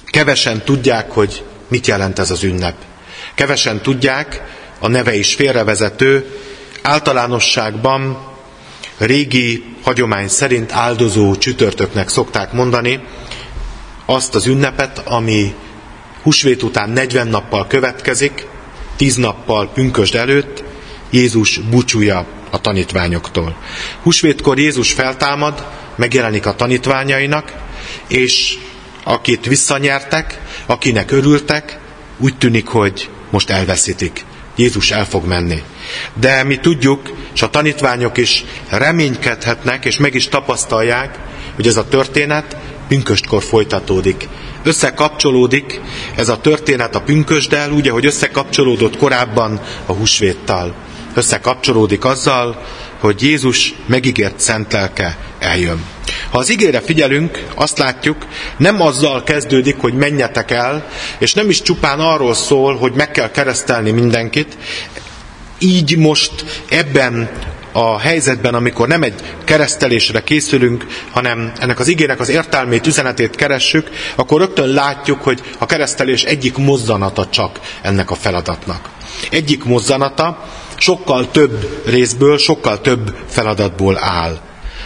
kevesen 0.06 0.62
tudják, 0.62 1.12
hogy 1.12 1.44
mit 1.68 1.88
jelent 1.88 2.20
ez 2.20 2.32
az 2.32 2.44
ünnep. 2.44 2.76
Kevesen 3.36 3.82
tudják, 3.82 4.42
a 4.80 4.88
neve 4.88 5.16
is 5.16 5.36
félrevezető, 5.36 6.40
általánosságban 6.82 8.31
régi 9.06 9.64
hagyomány 9.84 10.28
szerint 10.28 10.72
áldozó 10.72 11.36
csütörtöknek 11.36 12.10
szokták 12.10 12.52
mondani 12.52 13.00
azt 14.06 14.36
az 14.36 14.46
ünnepet, 14.46 14.98
ami 15.06 15.54
húsvét 16.22 16.64
után 16.64 16.90
40 16.90 17.28
nappal 17.28 17.68
következik, 17.68 18.48
10 18.96 19.16
nappal 19.16 19.70
pünkösd 19.70 20.16
előtt, 20.16 20.64
Jézus 21.10 21.58
búcsúja 21.58 22.26
a 22.50 22.62
tanítványoktól. 22.62 23.56
Húsvétkor 24.04 24.60
Jézus 24.60 24.92
feltámad, 24.92 25.68
megjelenik 25.96 26.46
a 26.46 26.56
tanítványainak, 26.56 27.54
és 28.08 28.58
akit 29.04 29.46
visszanyertek, 29.46 30.42
akinek 30.66 31.12
örültek, 31.12 31.80
úgy 32.18 32.38
tűnik, 32.38 32.68
hogy 32.68 33.10
most 33.30 33.50
elveszítik. 33.50 34.26
Jézus 34.56 34.92
el 34.92 35.06
fog 35.06 35.26
menni. 35.26 35.62
De 36.14 36.44
mi 36.44 36.58
tudjuk, 36.58 37.02
és 37.34 37.42
a 37.42 37.50
tanítványok 37.50 38.18
is 38.18 38.44
reménykedhetnek, 38.70 39.86
és 39.86 39.98
meg 39.98 40.14
is 40.14 40.28
tapasztalják, 40.28 41.20
hogy 41.56 41.68
ez 41.68 41.78
a 41.78 41.88
történet 41.88 42.58
pünköstkor 42.88 43.44
folytatódik. 43.44 44.28
Összekapcsolódik 44.64 45.82
ez 46.16 46.30
a 46.30 46.38
történet 46.38 46.96
a 46.96 47.02
pünkösdel, 47.02 47.72
úgy, 47.72 47.88
ahogy 47.88 48.06
összekapcsolódott 48.06 48.98
korábban 48.98 49.62
a 49.86 49.94
húsvéttal. 49.94 50.76
Összekapcsolódik 51.14 52.06
azzal, 52.06 52.66
hogy 53.02 53.22
Jézus 53.22 53.74
megígért 53.86 54.40
szent 54.40 54.74
lelke 54.74 55.18
eljön. 55.40 55.84
Ha 56.30 56.38
az 56.38 56.50
igére 56.50 56.82
figyelünk, 56.82 57.46
azt 57.56 57.78
látjuk, 57.78 58.28
nem 58.58 58.82
azzal 58.82 59.24
kezdődik, 59.24 59.76
hogy 59.78 59.94
menjetek 59.94 60.52
el, 60.52 60.88
és 61.20 61.34
nem 61.34 61.50
is 61.50 61.62
csupán 61.62 62.00
arról 62.00 62.34
szól, 62.34 62.76
hogy 62.78 62.94
meg 62.94 63.12
kell 63.12 63.32
keresztelni 63.32 63.92
mindenkit. 63.92 64.58
Így 65.60 65.98
most 65.98 66.64
ebben 66.70 67.30
a 67.72 68.00
helyzetben, 68.00 68.54
amikor 68.54 68.88
nem 68.88 69.04
egy 69.04 69.14
keresztelésre 69.44 70.24
készülünk, 70.24 70.86
hanem 71.12 71.52
ennek 71.60 71.80
az 71.80 71.88
igének 71.88 72.20
az 72.20 72.30
értelmét, 72.30 72.88
üzenetét 72.88 73.36
keressük, 73.36 73.90
akkor 74.16 74.40
rögtön 74.40 74.68
látjuk, 74.68 75.22
hogy 75.22 75.42
a 75.58 75.66
keresztelés 75.66 76.24
egyik 76.24 76.58
mozzanata 76.58 77.28
csak 77.30 77.60
ennek 77.82 78.12
a 78.12 78.16
feladatnak. 78.16 78.90
Egyik 79.30 79.64
mozzanata 79.64 80.50
sokkal 80.82 81.32
több 81.32 81.82
részből, 81.86 82.38
sokkal 82.38 82.82
több 82.82 83.16
feladatból 83.28 83.98
áll. 84.00 84.40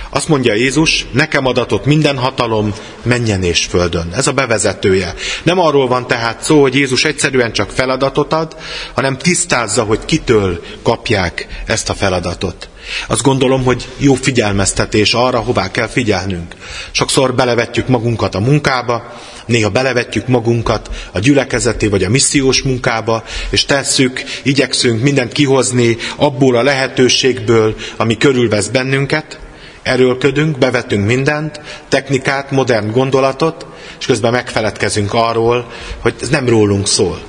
Azt 0.10 0.28
mondja 0.28 0.54
Jézus, 0.54 1.06
nekem 1.12 1.46
adatott 1.46 1.86
minden 1.86 2.18
hatalom 2.18 2.74
menjen 3.04 3.44
és 3.44 3.66
földön. 3.66 4.10
Ez 4.14 4.28
a 4.28 4.32
bevezetője. 4.32 5.14
Nem 5.44 5.60
arról 5.60 5.88
van 5.88 6.08
tehát 6.08 6.44
szó, 6.44 6.62
hogy 6.62 6.76
Jézus 6.76 7.06
egyszerűen 7.06 7.52
csak 7.52 7.70
feladatot 7.70 8.34
ad, 8.34 8.56
hanem 8.94 9.18
tisztázza, 9.18 9.84
hogy 9.84 10.00
kitől 10.06 10.62
kapják 10.84 11.48
ezt 11.66 11.90
a 11.90 11.94
feladatot. 11.94 12.70
Azt 13.08 13.22
gondolom, 13.22 13.64
hogy 13.64 13.88
jó 13.98 14.14
figyelmeztetés 14.14 15.14
arra, 15.14 15.40
hová 15.40 15.72
kell 15.72 15.88
figyelnünk. 15.88 16.56
Sokszor 16.92 17.36
belevetjük 17.36 17.88
magunkat 17.88 18.36
a 18.36 18.40
munkába, 18.40 19.14
néha 19.46 19.70
belevetjük 19.70 20.28
magunkat 20.28 20.90
a 21.12 21.20
gyülekezeti 21.20 21.88
vagy 21.88 22.04
a 22.04 22.10
missziós 22.10 22.62
munkába, 22.62 23.24
és 23.50 23.66
tesszük, 23.66 24.24
igyekszünk 24.44 25.02
mindent 25.02 25.32
kihozni 25.32 25.98
abból 26.16 26.56
a 26.56 26.64
lehetőségből, 26.64 27.76
ami 27.98 28.18
körülvesz 28.18 28.68
bennünket, 28.68 29.40
erőlködünk, 29.84 30.58
bevetünk 30.58 31.06
mindent, 31.06 31.62
technikát, 31.88 32.52
modern 32.52 32.92
gondolatot, 32.92 33.66
és 34.00 34.06
közben 34.06 34.32
megfeledkezünk 34.32 35.14
arról, 35.14 35.72
hogy 36.00 36.14
ez 36.22 36.30
nem 36.30 36.50
rólunk 36.50 36.88
szól. 36.88 37.20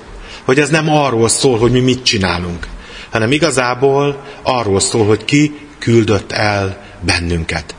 Hogy 0.45 0.59
ez 0.59 0.69
nem 0.69 0.91
arról 0.91 1.29
szól, 1.29 1.59
hogy 1.59 1.71
mi 1.71 1.81
mit 1.81 2.03
csinálunk, 2.03 2.67
hanem 3.11 3.33
igazából 3.33 4.25
arról 4.43 4.81
szól, 4.81 5.07
hogy 5.07 5.25
ki 5.25 5.59
küldött 5.79 6.33
el 6.33 6.85
bennünket. 7.01 7.75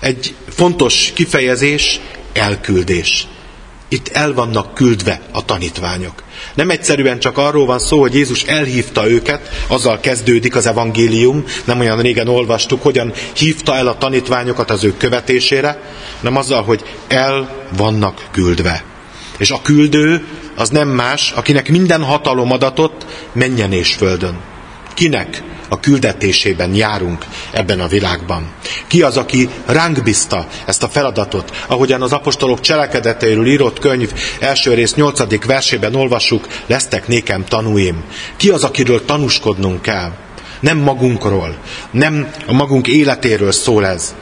Egy 0.00 0.34
fontos 0.48 1.10
kifejezés, 1.14 2.00
elküldés. 2.32 3.26
Itt 3.92 4.08
el 4.08 4.34
vannak 4.34 4.74
küldve 4.74 5.20
a 5.32 5.44
tanítványok. 5.44 6.22
Nem 6.54 6.70
egyszerűen 6.70 7.18
csak 7.18 7.38
arról 7.38 7.66
van 7.66 7.78
szó, 7.78 8.00
hogy 8.00 8.14
Jézus 8.14 8.42
elhívta 8.42 9.10
őket, 9.10 9.48
azzal 9.66 10.00
kezdődik 10.00 10.56
az 10.56 10.66
evangélium, 10.66 11.44
nem 11.64 11.80
olyan 11.80 12.00
régen 12.00 12.28
olvastuk, 12.28 12.82
hogyan 12.82 13.12
hívta 13.36 13.76
el 13.76 13.86
a 13.86 13.98
tanítványokat 13.98 14.70
az 14.70 14.84
ő 14.84 14.94
követésére, 14.96 15.82
hanem 16.18 16.36
azzal, 16.36 16.62
hogy 16.62 16.84
el 17.08 17.66
vannak 17.76 18.28
küldve. 18.30 18.84
És 19.38 19.50
a 19.50 19.62
küldő 19.62 20.26
az 20.56 20.68
nem 20.68 20.88
más, 20.88 21.30
akinek 21.30 21.68
minden 21.68 22.02
hatalom 22.02 22.52
adatott 22.52 23.06
menjen 23.32 23.72
és 23.72 23.94
földön. 23.94 24.38
Kinek? 24.94 25.42
A 25.70 25.80
küldetésében 25.80 26.74
járunk 26.74 27.24
ebben 27.52 27.80
a 27.80 27.86
világban. 27.86 28.48
Ki 28.86 29.02
az, 29.02 29.16
aki 29.16 29.48
ránk 29.66 30.02
bízta 30.02 30.46
ezt 30.66 30.82
a 30.82 30.88
feladatot? 30.88 31.64
Ahogyan 31.66 32.02
az 32.02 32.12
apostolok 32.12 32.60
cselekedeteiről 32.60 33.46
írott 33.46 33.78
könyv 33.78 34.12
első 34.40 34.74
rész 34.74 34.94
nyolcadik 34.94 35.44
versében 35.44 35.94
olvassuk, 35.94 36.46
lesztek 36.66 37.08
nékem 37.08 37.44
tanúim. 37.44 38.04
Ki 38.36 38.48
az, 38.48 38.64
akiről 38.64 39.04
tanúskodnunk 39.04 39.82
kell? 39.82 40.12
Nem 40.60 40.78
magunkról, 40.78 41.56
nem 41.90 42.30
a 42.46 42.52
magunk 42.52 42.86
életéről 42.86 43.52
szól 43.52 43.86
ez. 43.86 44.14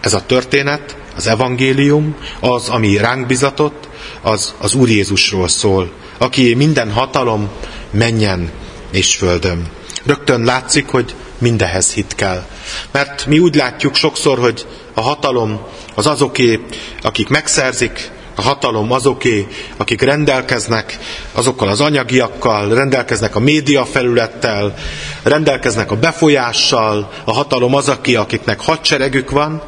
Ez 0.00 0.14
a 0.14 0.26
történet, 0.26 0.96
az 1.16 1.26
evangélium, 1.26 2.14
az, 2.40 2.68
ami 2.68 2.96
ránk 2.96 3.26
bizatott, 3.26 3.88
az 4.20 4.54
az 4.58 4.74
Úr 4.74 4.88
Jézusról 4.88 5.48
szól, 5.48 5.90
aki 6.18 6.54
minden 6.54 6.92
hatalom 6.92 7.48
menjen 7.90 8.50
és 8.90 9.16
földön. 9.16 9.66
Rögtön 10.04 10.44
látszik, 10.44 10.88
hogy 10.88 11.14
mindehez 11.38 11.92
hit 11.92 12.14
kell. 12.14 12.44
Mert 12.90 13.26
mi 13.26 13.38
úgy 13.38 13.54
látjuk 13.54 13.94
sokszor, 13.94 14.38
hogy 14.38 14.66
a 14.94 15.00
hatalom 15.00 15.60
az 15.94 16.06
azoké, 16.06 16.60
akik 17.02 17.28
megszerzik, 17.28 18.10
a 18.34 18.42
hatalom 18.42 18.92
azoké, 18.92 19.46
akik 19.76 20.02
rendelkeznek 20.02 20.98
azokkal 21.32 21.68
az 21.68 21.80
anyagiakkal, 21.80 22.74
rendelkeznek 22.74 23.36
a 23.36 23.40
média 23.40 23.84
felülettel, 23.84 24.74
rendelkeznek 25.22 25.90
a 25.90 25.96
befolyással, 25.96 27.12
a 27.24 27.32
hatalom 27.32 27.74
az, 27.74 27.88
aki, 27.88 28.16
akiknek 28.16 28.60
hadseregük 28.60 29.30
van, 29.30 29.62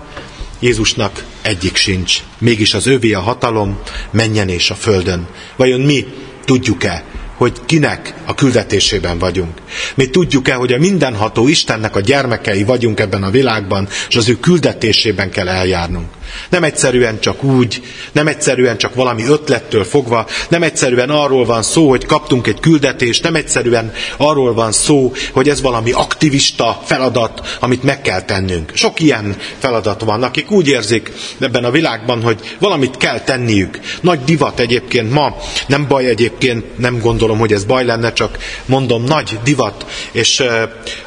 Jézusnak 0.63 1.25
egyik 1.43 1.77
sincs. 1.77 2.23
Mégis 2.39 2.75
az 2.75 2.87
övé 2.87 3.13
a 3.13 3.21
hatalom, 3.21 3.81
menjen 4.11 4.49
és 4.49 4.71
a 4.71 4.75
földön. 4.75 5.27
Vajon 5.57 5.81
mi 5.81 6.07
tudjuk-e, 6.45 7.05
hogy 7.43 7.61
kinek 7.67 8.15
a 8.27 8.35
küldetésében 8.35 9.19
vagyunk. 9.19 9.59
Mi 9.95 10.07
tudjuk-e, 10.11 10.55
hogy 10.55 10.73
a 10.73 10.79
mindenható 10.79 11.49
Istennek 11.49 11.97
a 11.97 12.01
gyermekei 12.01 12.65
vagyunk 12.65 13.01
ebben 13.01 13.23
a 13.23 13.31
világban, 13.31 13.89
és 14.09 14.17
az 14.17 14.29
ő 14.29 14.35
küldetésében 14.41 15.31
kell 15.31 15.49
eljárnunk. 15.49 16.09
Nem 16.49 16.65
egyszerűen 16.65 17.21
csak 17.21 17.43
úgy, 17.43 17.83
nem 18.13 18.27
egyszerűen 18.27 18.77
csak 18.79 18.95
valami 18.95 19.25
ötlettől 19.27 19.85
fogva, 19.85 20.27
nem 20.49 20.63
egyszerűen 20.63 21.11
arról 21.11 21.45
van 21.45 21.63
szó, 21.63 21.89
hogy 21.89 22.07
kaptunk 22.07 22.47
egy 22.47 22.61
küldetést, 22.61 23.23
nem 23.23 23.35
egyszerűen 23.35 23.93
arról 24.17 24.55
van 24.55 24.73
szó, 24.73 25.13
hogy 25.33 25.49
ez 25.49 25.61
valami 25.61 25.93
aktivista 25.93 26.81
feladat, 26.85 27.57
amit 27.61 27.83
meg 27.83 28.01
kell 28.03 28.23
tennünk. 28.23 28.71
Sok 28.75 29.01
ilyen 29.01 29.37
feladat 29.59 30.01
van, 30.01 30.23
akik 30.23 30.51
úgy 30.51 30.69
érzik 30.69 31.13
ebben 31.39 31.65
a 31.65 31.71
világban, 31.71 32.23
hogy 32.23 32.57
valamit 32.59 32.97
kell 32.97 33.21
tenniük. 33.21 33.81
Nagy 34.01 34.25
divat 34.25 34.61
egyébként 34.61 35.13
ma, 35.13 35.37
nem 35.67 35.87
baj 35.89 36.07
egyébként, 36.07 36.79
nem 36.79 36.99
gondolom, 36.99 37.39
hogy 37.39 37.53
ez 37.53 37.65
baj 37.65 37.85
lenne, 37.85 38.13
csak 38.13 38.39
mondom, 38.67 39.05
nagy 39.05 39.39
divat, 39.45 39.87
és 40.13 40.41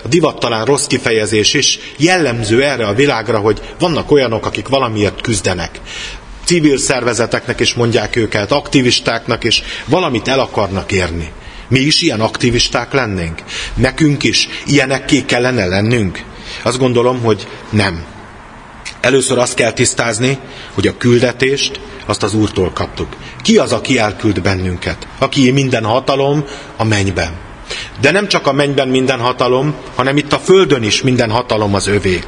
a 0.03 0.07
divat 0.07 0.39
talán 0.39 0.65
rossz 0.65 0.85
kifejezés 0.85 1.53
is, 1.53 1.79
jellemző 1.97 2.63
erre 2.63 2.88
a 2.88 2.93
világra, 2.93 3.38
hogy 3.38 3.61
vannak 3.79 4.11
olyanok, 4.11 4.45
akik 4.45 4.67
valamiért 4.67 5.14
azért 5.15 5.21
küzdenek. 5.21 5.80
Civil 6.45 6.78
szervezeteknek 6.78 7.60
is 7.60 7.73
mondják 7.73 8.15
őket, 8.15 8.51
aktivistáknak 8.51 9.43
is, 9.43 9.63
valamit 9.86 10.28
el 10.28 10.39
akarnak 10.39 10.91
érni. 10.91 11.32
Mi 11.67 11.80
is 11.80 12.01
ilyen 12.01 12.21
aktivisták 12.21 12.93
lennénk? 12.93 13.43
Nekünk 13.75 14.23
is 14.23 14.47
ilyenekké 14.65 15.25
kellene 15.25 15.65
lennünk? 15.65 16.23
Azt 16.63 16.78
gondolom, 16.78 17.21
hogy 17.21 17.47
nem. 17.69 18.04
Először 19.01 19.38
azt 19.38 19.56
kell 19.56 19.71
tisztázni, 19.71 20.38
hogy 20.73 20.88
a 20.88 20.97
küldetést 20.97 21.80
azt 22.06 22.23
az 22.23 22.34
Úrtól 22.34 22.71
kaptuk. 22.71 23.15
Ki 23.41 23.58
az, 23.58 23.71
aki 23.71 23.97
elküld 23.97 24.41
bennünket? 24.41 25.08
Aki 25.19 25.51
minden 25.51 25.84
hatalom 25.84 26.45
a 26.78 26.84
mennyben. 26.84 27.34
De 28.01 28.12
nem 28.12 28.28
csak 28.28 28.47
a 28.47 28.54
mennyben 28.54 28.88
minden 28.88 29.19
hatalom, 29.19 29.75
hanem 29.95 30.17
itt 30.17 30.34
a 30.34 30.39
földön 30.39 30.84
is 30.84 31.01
minden 31.01 31.30
hatalom 31.32 31.73
az 31.73 31.88
övé. 31.88 32.19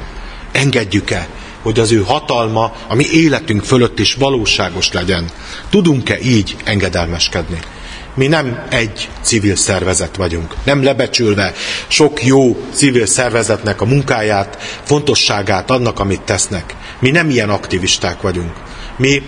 Engedjük-e, 0.51 1.27
hogy 1.67 1.79
az 1.79 1.91
ő 1.91 2.03
hatalma 2.03 2.73
a 2.87 2.95
mi 2.95 3.05
életünk 3.11 3.63
fölött 3.63 3.99
is 3.99 4.13
valóságos 4.13 4.91
legyen. 4.91 5.29
Tudunk-e 5.69 6.19
így 6.19 6.55
engedelmeskedni? 6.63 7.59
Mi 8.13 8.27
nem 8.27 8.65
egy 8.69 9.09
civil 9.21 9.55
szervezet 9.55 10.15
vagyunk. 10.15 10.53
Nem 10.63 10.83
lebecsülve 10.83 11.53
sok 11.87 12.25
jó 12.25 12.57
civil 12.73 13.05
szervezetnek 13.05 13.81
a 13.81 13.85
munkáját, 13.85 14.57
fontosságát, 14.83 15.71
annak, 15.71 15.99
amit 15.99 16.21
tesznek. 16.21 16.75
Mi 16.99 17.09
nem 17.09 17.29
ilyen 17.29 17.49
aktivisták 17.49 18.21
vagyunk. 18.21 18.53
Mi 18.97 19.21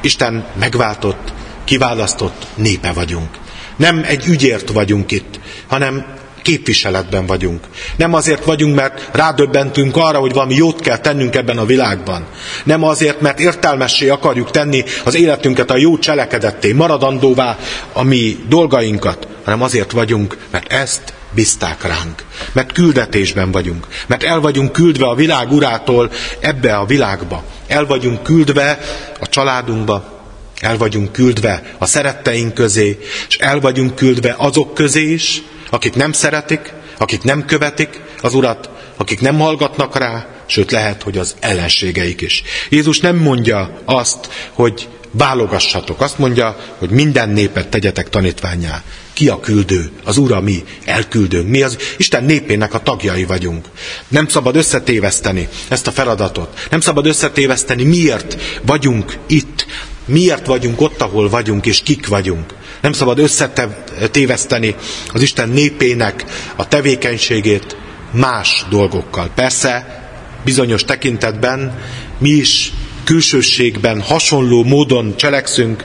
Isten 0.00 0.46
megváltott, 0.58 1.32
kiválasztott 1.64 2.46
népe 2.54 2.92
vagyunk. 2.92 3.28
Nem 3.76 4.04
egy 4.06 4.26
ügyért 4.26 4.72
vagyunk 4.72 5.12
itt, 5.12 5.40
hanem 5.66 6.06
képviseletben 6.46 7.26
vagyunk. 7.26 7.64
Nem 7.96 8.14
azért 8.14 8.44
vagyunk, 8.44 8.74
mert 8.74 9.08
rádöbbentünk 9.12 9.96
arra, 9.96 10.18
hogy 10.18 10.32
valami 10.32 10.54
jót 10.54 10.80
kell 10.80 10.98
tennünk 10.98 11.34
ebben 11.34 11.58
a 11.58 11.64
világban. 11.64 12.26
Nem 12.64 12.82
azért, 12.82 13.20
mert 13.20 13.40
értelmessé 13.40 14.08
akarjuk 14.08 14.50
tenni 14.50 14.84
az 15.04 15.14
életünket 15.14 15.70
a 15.70 15.76
jó 15.76 15.98
cselekedetté, 15.98 16.72
maradandóvá 16.72 17.58
a 17.92 18.02
mi 18.02 18.38
dolgainkat, 18.48 19.28
hanem 19.44 19.62
azért 19.62 19.92
vagyunk, 19.92 20.36
mert 20.50 20.72
ezt 20.72 21.12
bízták 21.34 21.82
ránk. 21.82 22.24
Mert 22.52 22.72
küldetésben 22.72 23.50
vagyunk. 23.50 23.86
Mert 24.06 24.22
el 24.22 24.40
vagyunk 24.40 24.72
küldve 24.72 25.06
a 25.06 25.14
világ 25.14 25.52
urától 25.52 26.10
ebbe 26.40 26.76
a 26.76 26.86
világba. 26.86 27.44
El 27.66 27.86
vagyunk 27.86 28.22
küldve 28.22 28.78
a 29.20 29.28
családunkba, 29.28 30.22
el 30.60 30.76
vagyunk 30.76 31.12
küldve 31.12 31.62
a 31.78 31.86
szeretteink 31.86 32.54
közé, 32.54 32.98
és 33.28 33.36
el 33.36 33.60
vagyunk 33.60 33.94
küldve 33.94 34.34
azok 34.38 34.74
közé 34.74 35.12
is, 35.12 35.42
akik 35.70 35.94
nem 35.94 36.12
szeretik, 36.12 36.72
akik 36.98 37.22
nem 37.22 37.44
követik 37.44 38.00
az 38.22 38.34
Urat, 38.34 38.70
akik 38.96 39.20
nem 39.20 39.38
hallgatnak 39.38 39.98
rá, 39.98 40.26
sőt 40.46 40.70
lehet, 40.70 41.02
hogy 41.02 41.18
az 41.18 41.34
ellenségeik 41.40 42.20
is. 42.20 42.42
Jézus 42.68 43.00
nem 43.00 43.16
mondja 43.16 43.80
azt, 43.84 44.28
hogy 44.52 44.88
válogassatok. 45.10 46.00
Azt 46.00 46.18
mondja, 46.18 46.56
hogy 46.78 46.90
minden 46.90 47.28
népet 47.28 47.68
tegyetek 47.68 48.08
tanítványá. 48.08 48.82
Ki 49.12 49.28
a 49.28 49.40
küldő? 49.40 49.90
Az 50.04 50.16
Ura 50.16 50.40
mi 50.40 50.64
elküldőnk. 50.84 51.48
Mi 51.48 51.62
az 51.62 51.78
Isten 51.96 52.24
népének 52.24 52.74
a 52.74 52.82
tagjai 52.82 53.24
vagyunk. 53.24 53.66
Nem 54.08 54.28
szabad 54.28 54.56
összetéveszteni 54.56 55.48
ezt 55.68 55.86
a 55.86 55.92
feladatot. 55.92 56.66
Nem 56.70 56.80
szabad 56.80 57.06
összetéveszteni, 57.06 57.82
miért 57.82 58.36
vagyunk 58.62 59.18
itt. 59.26 59.66
Miért 60.04 60.46
vagyunk 60.46 60.80
ott, 60.80 61.00
ahol 61.00 61.28
vagyunk, 61.28 61.66
és 61.66 61.82
kik 61.82 62.06
vagyunk. 62.06 62.54
Nem 62.86 62.94
szabad 62.94 63.18
összetéveszteni 63.18 64.74
az 65.12 65.22
Isten 65.22 65.48
népének 65.48 66.24
a 66.56 66.68
tevékenységét 66.68 67.76
más 68.10 68.64
dolgokkal. 68.70 69.30
Persze, 69.34 70.02
bizonyos 70.44 70.84
tekintetben 70.84 71.78
mi 72.18 72.28
is 72.28 72.72
külsőségben 73.06 74.00
hasonló 74.00 74.64
módon 74.64 75.16
cselekszünk, 75.16 75.84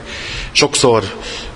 sokszor 0.52 1.04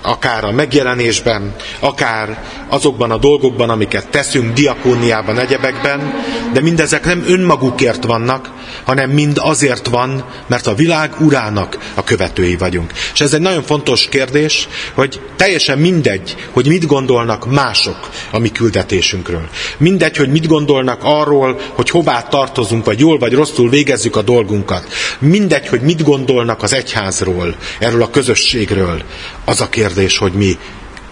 akár 0.07 0.45
a 0.45 0.53
megjelenésben, 0.53 1.55
akár 1.81 2.45
azokban 2.69 3.11
a 3.11 3.17
dolgokban, 3.17 3.71
amiket 3.71 4.09
teszünk, 4.09 4.53
diakóniában, 4.53 5.39
egyebekben, 5.39 6.15
de 6.53 6.61
mindezek 6.61 7.05
nem 7.05 7.25
önmagukért 7.27 8.05
vannak, 8.05 8.51
hanem 8.85 9.11
mind 9.11 9.39
azért 9.41 9.87
van, 9.87 10.25
mert 10.47 10.67
a 10.67 10.75
világ 10.75 11.15
urának 11.21 11.79
a 11.95 12.05
követői 12.05 12.57
vagyunk. 12.57 12.93
És 13.13 13.21
ez 13.21 13.33
egy 13.33 13.41
nagyon 13.41 13.63
fontos 13.63 14.09
kérdés, 14.09 14.69
hogy 14.95 15.21
teljesen 15.37 15.79
mindegy, 15.79 16.37
hogy 16.51 16.67
mit 16.67 16.87
gondolnak 16.87 17.51
mások 17.51 18.11
a 18.31 18.39
mi 18.39 18.49
küldetésünkről. 18.53 19.49
Mindegy, 19.79 20.17
hogy 20.17 20.29
mit 20.29 20.47
gondolnak 20.47 21.01
arról, 21.03 21.61
hogy 21.75 21.91
hová 21.91 22.23
tartozunk, 22.23 22.85
vagy 22.85 23.01
jól 23.01 23.19
vagy 23.19 23.33
rosszul 23.33 23.71
végezzük 23.71 24.17
a 24.17 24.23
dolgunkat. 24.23 24.87
Mindegy, 25.19 25.56
hogy 25.65 25.81
mit 25.81 26.03
gondolnak 26.03 26.63
az 26.63 26.73
egyházról, 26.73 27.57
erről 27.79 28.03
a 28.03 28.11
közösségről. 28.11 29.03
Az 29.45 29.61
a 29.61 29.69
kérdés, 29.69 30.19
hogy 30.19 30.33
mi 30.33 30.59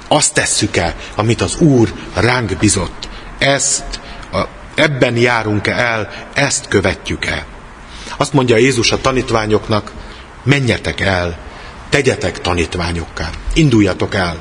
azt 0.08 0.34
tesszük-e, 0.34 0.94
amit 1.14 1.40
az 1.40 1.56
Úr 1.56 1.92
ránk 2.14 2.56
bizott. 2.58 3.08
Ezt, 3.38 4.00
a, 4.32 4.42
ebben 4.74 5.16
járunk-e 5.16 5.72
el, 5.72 6.10
ezt 6.34 6.68
követjük-e. 6.68 7.46
Azt 8.16 8.32
mondja 8.32 8.56
Jézus 8.56 8.92
a 8.92 9.00
tanítványoknak, 9.00 9.92
menjetek 10.42 11.00
el, 11.00 11.38
tegyetek 11.88 12.40
tanítványokká, 12.40 13.30
induljatok 13.54 14.14
el. 14.14 14.38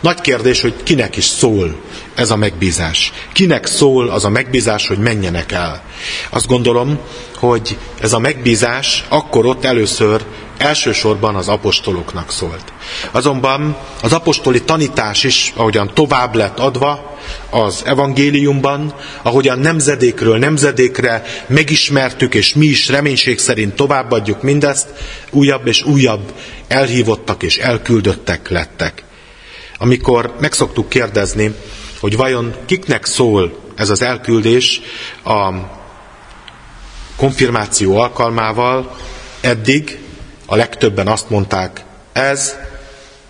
Nagy 0.00 0.20
kérdés, 0.20 0.60
hogy 0.60 0.82
kinek 0.82 1.16
is 1.16 1.24
szól 1.24 1.80
ez 2.14 2.30
a 2.30 2.36
megbízás. 2.36 3.12
Kinek 3.32 3.66
szól 3.66 4.08
az 4.08 4.24
a 4.24 4.28
megbízás, 4.28 4.86
hogy 4.86 4.98
menjenek 4.98 5.52
el. 5.52 5.82
Azt 6.30 6.46
gondolom, 6.46 6.98
hogy 7.36 7.78
ez 8.00 8.12
a 8.12 8.18
megbízás 8.18 9.04
akkor 9.08 9.46
ott 9.46 9.64
először 9.64 10.24
elsősorban 10.58 11.34
az 11.34 11.48
apostoloknak 11.48 12.30
szólt. 12.30 12.72
Azonban 13.10 13.76
az 14.02 14.12
apostoli 14.12 14.62
tanítás 14.62 15.24
is, 15.24 15.52
ahogyan 15.56 15.90
tovább 15.94 16.34
lett 16.34 16.58
adva 16.58 17.18
az 17.50 17.82
evangéliumban, 17.86 18.94
ahogyan 19.22 19.58
nemzedékről 19.58 20.38
nemzedékre 20.38 21.24
megismertük, 21.46 22.34
és 22.34 22.54
mi 22.54 22.66
is 22.66 22.88
reménység 22.88 23.38
szerint 23.38 23.74
továbbadjuk 23.74 24.42
mindezt, 24.42 24.88
újabb 25.30 25.66
és 25.66 25.82
újabb 25.82 26.32
elhívottak 26.68 27.42
és 27.42 27.58
elküldöttek 27.58 28.50
lettek. 28.50 29.02
Amikor 29.78 30.34
megszoktuk 30.40 30.88
kérdezni, 30.88 31.54
hogy 32.04 32.16
vajon 32.16 32.54
kiknek 32.66 33.04
szól 33.04 33.58
ez 33.76 33.90
az 33.90 34.02
elküldés 34.02 34.80
a 35.24 35.52
konfirmáció 37.16 37.96
alkalmával, 37.96 38.96
eddig 39.40 39.98
a 40.46 40.56
legtöbben 40.56 41.06
azt 41.06 41.30
mondták, 41.30 41.84
ez 42.12 42.56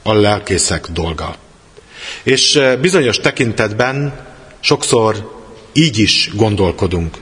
a 0.02 0.12
lelkészek 0.12 0.86
dolga. 0.92 1.34
És 2.22 2.54
eh, 2.54 2.76
bizonyos 2.76 3.18
tekintetben 3.18 4.26
sokszor 4.60 5.42
így 5.72 5.98
is 5.98 6.30
gondolkodunk. 6.34 7.16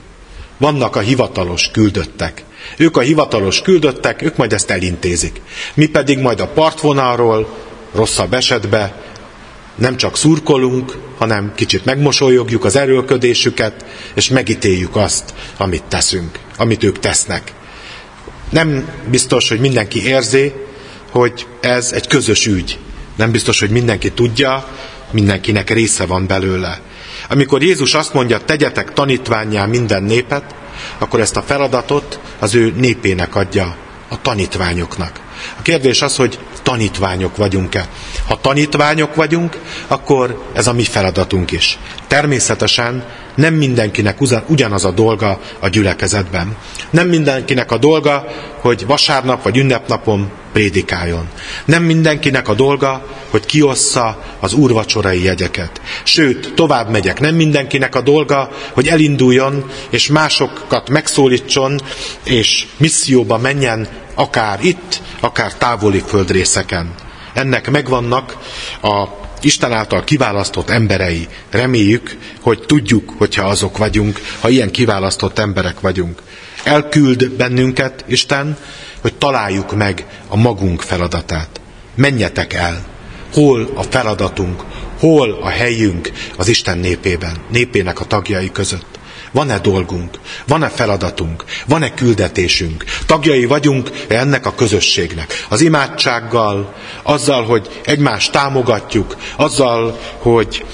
Vannak 0.57 0.95
a 0.95 0.99
hivatalos 0.99 1.69
küldöttek. 1.71 2.43
Ők 2.77 2.97
a 2.97 3.01
hivatalos 3.01 3.61
küldöttek, 3.61 4.21
ők 4.21 4.35
majd 4.35 4.53
ezt 4.53 4.69
elintézik. 4.69 5.41
Mi 5.73 5.85
pedig 5.85 6.19
majd 6.19 6.39
a 6.39 6.47
partvonalról, 6.47 7.57
rosszabb 7.91 8.33
esetben 8.33 8.93
nem 9.75 9.97
csak 9.97 10.17
szurkolunk, 10.17 10.97
hanem 11.17 11.51
kicsit 11.55 11.85
megmosolyogjuk 11.85 12.65
az 12.65 12.75
erőlködésüket, 12.75 13.85
és 14.13 14.29
megítéljük 14.29 14.95
azt, 14.95 15.33
amit 15.57 15.83
teszünk, 15.83 16.39
amit 16.57 16.83
ők 16.83 16.99
tesznek. 16.99 17.53
Nem 18.49 18.87
biztos, 19.09 19.49
hogy 19.49 19.59
mindenki 19.59 20.05
érzi, 20.05 20.53
hogy 21.11 21.47
ez 21.61 21.91
egy 21.91 22.07
közös 22.07 22.45
ügy. 22.45 22.79
Nem 23.15 23.31
biztos, 23.31 23.59
hogy 23.59 23.69
mindenki 23.69 24.11
tudja, 24.11 24.67
mindenkinek 25.11 25.69
része 25.69 26.05
van 26.05 26.27
belőle. 26.27 26.81
Amikor 27.29 27.61
Jézus 27.61 27.93
azt 27.93 28.13
mondja, 28.13 28.37
tegyetek 28.37 28.93
tanítványá 28.93 29.65
minden 29.65 30.03
népet, 30.03 30.55
akkor 30.97 31.19
ezt 31.19 31.37
a 31.37 31.41
feladatot 31.41 32.19
az 32.39 32.55
ő 32.55 32.73
népének 32.77 33.35
adja, 33.35 33.75
a 34.07 34.21
tanítványoknak. 34.21 35.19
A 35.59 35.61
kérdés 35.61 36.01
az, 36.01 36.15
hogy 36.15 36.39
tanítványok 36.63 37.37
vagyunk-e. 37.37 37.87
Ha 38.27 38.39
tanítványok 38.41 39.15
vagyunk, 39.15 39.59
akkor 39.87 40.43
ez 40.53 40.67
a 40.67 40.73
mi 40.73 40.83
feladatunk 40.83 41.51
is. 41.51 41.79
Természetesen 42.07 43.03
nem 43.35 43.53
mindenkinek 43.53 44.17
ugyanaz 44.47 44.85
a 44.85 44.91
dolga 44.91 45.39
a 45.59 45.67
gyülekezetben. 45.67 46.57
Nem 46.89 47.07
mindenkinek 47.07 47.71
a 47.71 47.77
dolga, 47.77 48.25
hogy 48.61 48.85
vasárnap 48.85 49.43
vagy 49.43 49.57
ünnepnapon 49.57 50.31
prédikáljon. 50.53 51.27
Nem 51.65 51.83
mindenkinek 51.83 52.47
a 52.47 52.53
dolga, 52.53 53.07
hogy 53.29 53.45
kiossza 53.45 54.23
az 54.39 54.53
úrvacsorai 54.53 55.23
jegyeket. 55.23 55.81
Sőt, 56.03 56.53
tovább 56.55 56.89
megyek, 56.89 57.19
nem 57.19 57.35
mindenkinek 57.35 57.95
a 57.95 58.01
dolga, 58.01 58.49
hogy 58.73 58.87
elinduljon, 58.87 59.71
és 59.89 60.07
másokat 60.07 60.89
megszólítson, 60.89 61.81
és 62.23 62.65
misszióba 62.77 63.37
menjen, 63.37 63.87
akár 64.15 64.59
itt, 64.61 65.01
akár 65.19 65.53
távoli 65.53 66.03
földrészeken. 66.07 66.93
Ennek 67.33 67.69
megvannak 67.69 68.37
a 68.81 69.07
Isten 69.41 69.71
által 69.71 70.03
kiválasztott 70.03 70.69
emberei. 70.69 71.27
Reméljük, 71.49 72.17
hogy 72.41 72.59
tudjuk, 72.67 73.13
hogyha 73.17 73.47
azok 73.47 73.77
vagyunk, 73.77 74.19
ha 74.39 74.49
ilyen 74.49 74.71
kiválasztott 74.71 75.39
emberek 75.39 75.79
vagyunk. 75.79 76.21
Elküld 76.63 77.29
bennünket 77.29 78.05
Isten, 78.07 78.57
hogy 79.01 79.13
találjuk 79.13 79.75
meg 79.75 80.05
a 80.27 80.35
magunk 80.35 80.81
feladatát. 80.81 81.61
Menjetek 81.95 82.53
el! 82.53 82.85
Hol 83.33 83.69
a 83.75 83.83
feladatunk, 83.83 84.63
hol 84.99 85.39
a 85.41 85.49
helyünk 85.49 86.11
az 86.37 86.47
Isten 86.47 86.77
népében, 86.77 87.37
népének 87.49 87.99
a 87.99 88.05
tagjai 88.05 88.51
között? 88.51 88.99
Van-e 89.33 89.59
dolgunk? 89.59 90.19
Van-e 90.47 90.69
feladatunk? 90.69 91.43
Van-e 91.65 91.93
küldetésünk? 91.93 92.83
Tagjai 93.05 93.45
vagyunk 93.45 93.91
ennek 94.07 94.45
a 94.45 94.55
közösségnek. 94.55 95.45
Az 95.49 95.61
imádsággal, 95.61 96.73
azzal, 97.03 97.43
hogy 97.45 97.81
egymást 97.85 98.31
támogatjuk, 98.31 99.17
azzal, 99.35 99.99
hogy 100.17 100.65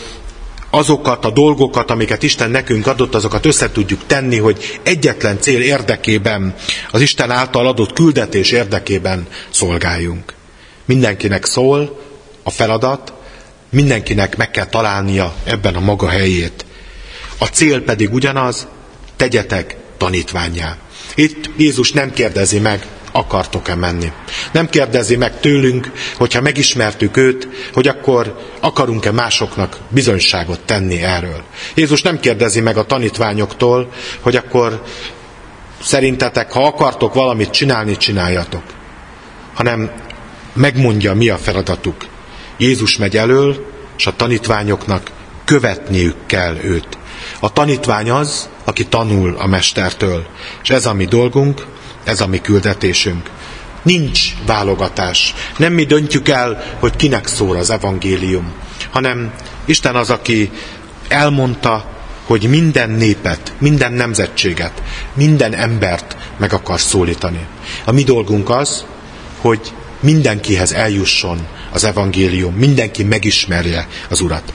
azokat 0.70 1.26
a 1.26 1.30
dolgokat, 1.30 1.92
amiket 1.92 2.24
Isten 2.24 2.52
nekünk 2.52 2.88
adott, 2.88 3.16
azokat 3.16 3.46
össze 3.46 3.72
tudjuk 3.72 4.06
tenni, 4.06 4.38
hogy 4.38 4.80
egyetlen 4.84 5.40
cél 5.40 5.62
érdekében, 5.62 6.56
az 6.92 7.02
Isten 7.02 7.32
által 7.32 7.68
adott 7.68 7.94
küldetés 7.94 8.52
érdekében 8.52 9.28
szolgáljunk. 9.50 10.34
Mindenkinek 10.86 11.46
szól 11.46 12.00
a 12.44 12.50
feladat, 12.50 13.14
mindenkinek 13.70 14.38
meg 14.38 14.52
kell 14.52 14.66
találnia 14.66 15.34
ebben 15.44 15.76
a 15.76 15.80
maga 15.80 16.08
helyét. 16.08 16.66
A 17.40 17.46
cél 17.46 17.82
pedig 17.82 18.14
ugyanaz, 18.14 18.68
tegyetek 19.16 19.78
tanítványá. 19.98 20.78
Itt 21.16 21.50
Jézus 21.58 21.92
nem 21.92 22.12
kérdezi 22.12 22.60
meg, 22.60 22.86
akartok-e 23.12 23.76
menni. 23.76 24.12
Nem 24.52 24.70
kérdezi 24.70 25.16
meg 25.16 25.40
tőlünk, 25.40 25.92
hogyha 26.18 26.42
megismertük 26.42 27.18
őt, 27.18 27.48
hogy 27.74 27.88
akkor 27.88 28.40
akarunk-e 28.60 29.12
másoknak 29.12 29.78
bizonyságot 29.90 30.60
tenni 30.60 31.02
erről. 31.02 31.44
Jézus 31.76 32.02
nem 32.02 32.20
kérdezi 32.20 32.62
meg 32.62 32.78
a 32.78 32.86
tanítványoktól, 32.86 33.92
hogy 34.20 34.36
akkor 34.36 34.84
szerintetek, 35.82 36.52
ha 36.52 36.66
akartok 36.66 37.14
valamit 37.14 37.50
csinálni, 37.50 37.98
csináljatok. 37.98 38.64
Hanem 39.54 39.92
megmondja, 40.54 41.14
mi 41.14 41.30
a 41.30 41.38
feladatuk. 41.38 41.96
Jézus 42.58 42.98
megy 42.98 43.18
elől, 43.18 43.66
és 43.98 44.08
a 44.08 44.16
tanítványoknak 44.16 45.12
követniük 45.46 46.16
kell 46.26 46.58
őt. 46.64 46.98
A 47.40 47.54
tanítvány 47.54 48.10
az, 48.10 48.50
aki 48.64 48.86
tanul 48.86 49.36
a 49.38 49.48
mestertől. 49.48 50.26
És 50.64 50.70
ez 50.70 50.86
a 50.86 50.94
mi 50.94 51.06
dolgunk, 51.06 51.66
ez 52.04 52.22
a 52.22 52.28
mi 52.28 52.42
küldetésünk. 52.42 53.30
Nincs 53.82 54.36
válogatás. 54.46 55.34
Nem 55.58 55.74
mi 55.74 55.86
döntjük 55.86 56.30
el, 56.30 56.64
hogy 56.80 56.96
kinek 56.96 57.28
szól 57.28 57.58
az 57.58 57.70
evangélium, 57.70 58.54
hanem 58.92 59.34
Isten 59.66 59.96
az, 59.96 60.10
aki 60.10 60.52
elmondta, 61.08 61.86
hogy 62.26 62.50
minden 62.50 62.90
népet, 62.90 63.54
minden 63.58 63.94
nemzetséget, 63.94 64.84
minden 65.14 65.54
embert 65.54 66.18
meg 66.38 66.54
akar 66.54 66.80
szólítani. 66.80 67.46
A 67.86 67.92
mi 67.92 68.04
dolgunk 68.04 68.50
az, 68.50 68.86
hogy 69.38 69.74
mindenkihez 70.00 70.72
eljusson 70.72 71.48
az 71.72 71.84
evangélium, 71.84 72.54
mindenki 72.54 73.04
megismerje 73.04 73.88
az 74.10 74.22
Urat. 74.22 74.54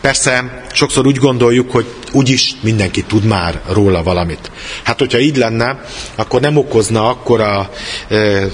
Persze 0.00 0.64
sokszor 0.72 1.06
úgy 1.06 1.16
gondoljuk, 1.16 1.70
hogy 1.70 1.86
úgyis 2.12 2.54
mindenki 2.60 3.02
tud 3.02 3.24
már 3.24 3.60
róla 3.68 4.02
valamit. 4.02 4.50
Hát, 4.82 4.98
hogyha 4.98 5.18
így 5.18 5.36
lenne, 5.36 5.80
akkor 6.14 6.40
nem 6.40 6.56
okozna 6.56 7.08
akkora 7.08 7.70
e, 8.08 8.46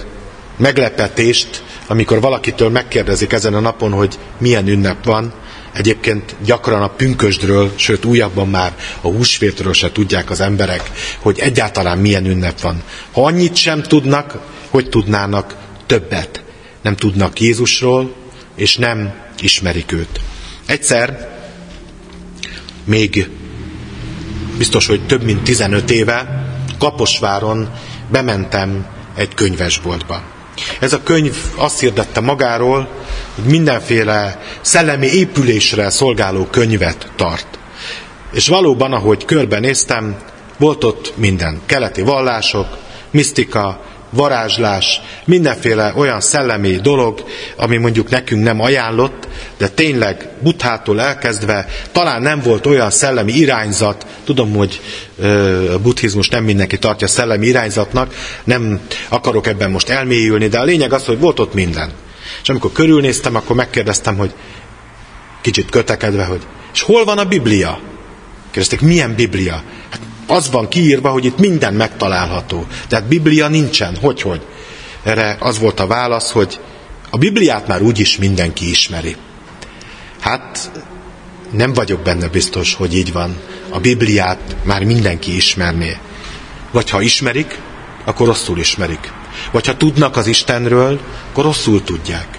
meglepetést, 0.56 1.64
amikor 1.86 2.20
valakitől 2.20 2.70
megkérdezik 2.70 3.32
ezen 3.32 3.54
a 3.54 3.60
napon, 3.60 3.92
hogy 3.92 4.18
milyen 4.38 4.68
ünnep 4.68 5.04
van, 5.04 5.32
Egyébként 5.76 6.36
gyakran 6.44 6.82
a 6.82 6.88
pünkösdről, 6.88 7.72
sőt 7.74 8.04
újabban 8.04 8.48
már 8.48 8.74
a 9.00 9.08
húsvétről 9.08 9.72
se 9.72 9.92
tudják 9.92 10.30
az 10.30 10.40
emberek, 10.40 10.90
hogy 11.18 11.38
egyáltalán 11.38 11.98
milyen 11.98 12.26
ünnep 12.26 12.60
van. 12.60 12.82
Ha 13.12 13.24
annyit 13.24 13.56
sem 13.56 13.82
tudnak, 13.82 14.38
hogy 14.70 14.88
tudnának 14.88 15.56
többet. 15.86 16.42
Nem 16.82 16.96
tudnak 16.96 17.40
Jézusról, 17.40 18.14
és 18.54 18.76
nem 18.76 19.14
ismerik 19.40 19.92
őt. 19.92 20.20
Egyszer, 20.66 21.35
még 22.86 23.28
biztos, 24.58 24.86
hogy 24.86 25.06
több 25.06 25.22
mint 25.22 25.42
15 25.42 25.90
éve, 25.90 26.44
Kaposváron 26.78 27.70
bementem 28.10 28.86
egy 29.16 29.34
könyvesboltba. 29.34 30.22
Ez 30.80 30.92
a 30.92 31.02
könyv 31.02 31.36
azt 31.56 31.80
hirdette 31.80 32.20
magáról, 32.20 32.88
hogy 33.34 33.44
mindenféle 33.44 34.42
szellemi 34.60 35.06
épülésre 35.06 35.90
szolgáló 35.90 36.44
könyvet 36.44 37.10
tart. 37.16 37.58
És 38.32 38.48
valóban, 38.48 38.92
ahogy 38.92 39.24
körbenéztem, 39.24 40.16
volt 40.56 40.84
ott 40.84 41.12
minden. 41.16 41.60
Keleti 41.66 42.02
vallások, 42.02 42.66
misztika, 43.10 43.80
varázslás, 44.16 45.00
mindenféle 45.24 45.92
olyan 45.96 46.20
szellemi 46.20 46.70
dolog, 46.70 47.24
ami 47.56 47.76
mondjuk 47.76 48.10
nekünk 48.10 48.42
nem 48.42 48.60
ajánlott, 48.60 49.28
de 49.56 49.68
tényleg 49.68 50.28
buthától 50.42 51.00
elkezdve 51.00 51.66
talán 51.92 52.22
nem 52.22 52.40
volt 52.40 52.66
olyan 52.66 52.90
szellemi 52.90 53.32
irányzat, 53.32 54.06
tudom, 54.24 54.54
hogy 54.54 54.80
a 55.72 55.78
buddhizmus 55.78 56.28
nem 56.28 56.44
mindenki 56.44 56.78
tartja 56.78 57.06
szellemi 57.06 57.46
irányzatnak, 57.46 58.14
nem 58.44 58.80
akarok 59.08 59.46
ebben 59.46 59.70
most 59.70 59.88
elmélyülni, 59.88 60.48
de 60.48 60.58
a 60.58 60.64
lényeg 60.64 60.92
az, 60.92 61.04
hogy 61.04 61.18
volt 61.18 61.40
ott 61.40 61.54
minden. 61.54 61.90
És 62.42 62.48
amikor 62.48 62.72
körülnéztem, 62.72 63.34
akkor 63.34 63.56
megkérdeztem, 63.56 64.16
hogy 64.16 64.34
kicsit 65.40 65.70
kötekedve, 65.70 66.24
hogy 66.24 66.42
és 66.72 66.82
hol 66.82 67.04
van 67.04 67.18
a 67.18 67.24
Biblia? 67.24 67.80
Kérdezték, 68.50 68.80
milyen 68.80 69.14
Biblia? 69.14 69.62
Az 70.26 70.50
van 70.50 70.68
kiírva, 70.68 71.10
hogy 71.10 71.24
itt 71.24 71.38
minden 71.38 71.74
megtalálható. 71.74 72.66
Tehát 72.88 73.08
Biblia 73.08 73.48
nincsen. 73.48 73.96
Hogy, 74.00 74.22
hogy? 74.22 74.40
Erre 75.02 75.36
az 75.40 75.58
volt 75.58 75.80
a 75.80 75.86
válasz, 75.86 76.30
hogy 76.30 76.60
a 77.10 77.18
Bibliát 77.18 77.66
már 77.66 77.82
úgyis 77.82 78.16
mindenki 78.16 78.70
ismeri. 78.70 79.16
Hát 80.20 80.70
nem 81.50 81.72
vagyok 81.72 82.00
benne 82.00 82.28
biztos, 82.28 82.74
hogy 82.74 82.96
így 82.96 83.12
van. 83.12 83.36
A 83.68 83.80
Bibliát 83.80 84.56
már 84.62 84.84
mindenki 84.84 85.36
ismerné. 85.36 85.96
Vagy 86.70 86.90
ha 86.90 87.00
ismerik, 87.00 87.58
akkor 88.04 88.26
rosszul 88.26 88.58
ismerik. 88.58 89.12
Vagy 89.50 89.66
ha 89.66 89.76
tudnak 89.76 90.16
az 90.16 90.26
Istenről, 90.26 91.00
akkor 91.30 91.44
rosszul 91.44 91.82
tudják. 91.82 92.38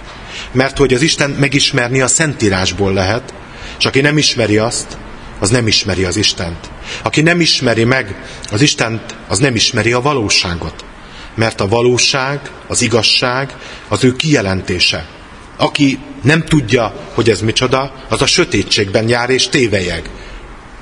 Mert 0.52 0.76
hogy 0.76 0.94
az 0.94 1.02
Isten 1.02 1.30
megismerni 1.30 2.00
a 2.00 2.06
Szentírásból 2.06 2.92
lehet, 2.92 3.34
és 3.78 3.84
aki 3.84 4.00
nem 4.00 4.18
ismeri 4.18 4.58
azt, 4.58 4.96
az 5.38 5.50
nem 5.50 5.66
ismeri 5.66 6.04
az 6.04 6.16
Istent. 6.16 6.70
Aki 7.02 7.20
nem 7.20 7.40
ismeri 7.40 7.84
meg 7.84 8.22
az 8.50 8.60
Istent, 8.60 9.14
az 9.28 9.38
nem 9.38 9.54
ismeri 9.54 9.92
a 9.92 10.00
valóságot. 10.00 10.84
Mert 11.34 11.60
a 11.60 11.68
valóság, 11.68 12.50
az 12.66 12.82
igazság 12.82 13.56
az 13.88 14.04
ő 14.04 14.16
kijelentése. 14.16 15.06
Aki 15.56 15.98
nem 16.22 16.44
tudja, 16.44 16.94
hogy 17.14 17.30
ez 17.30 17.40
micsoda, 17.40 17.92
az 18.08 18.22
a 18.22 18.26
sötétségben 18.26 19.08
jár 19.08 19.30
és 19.30 19.48
tévejeg. 19.48 20.10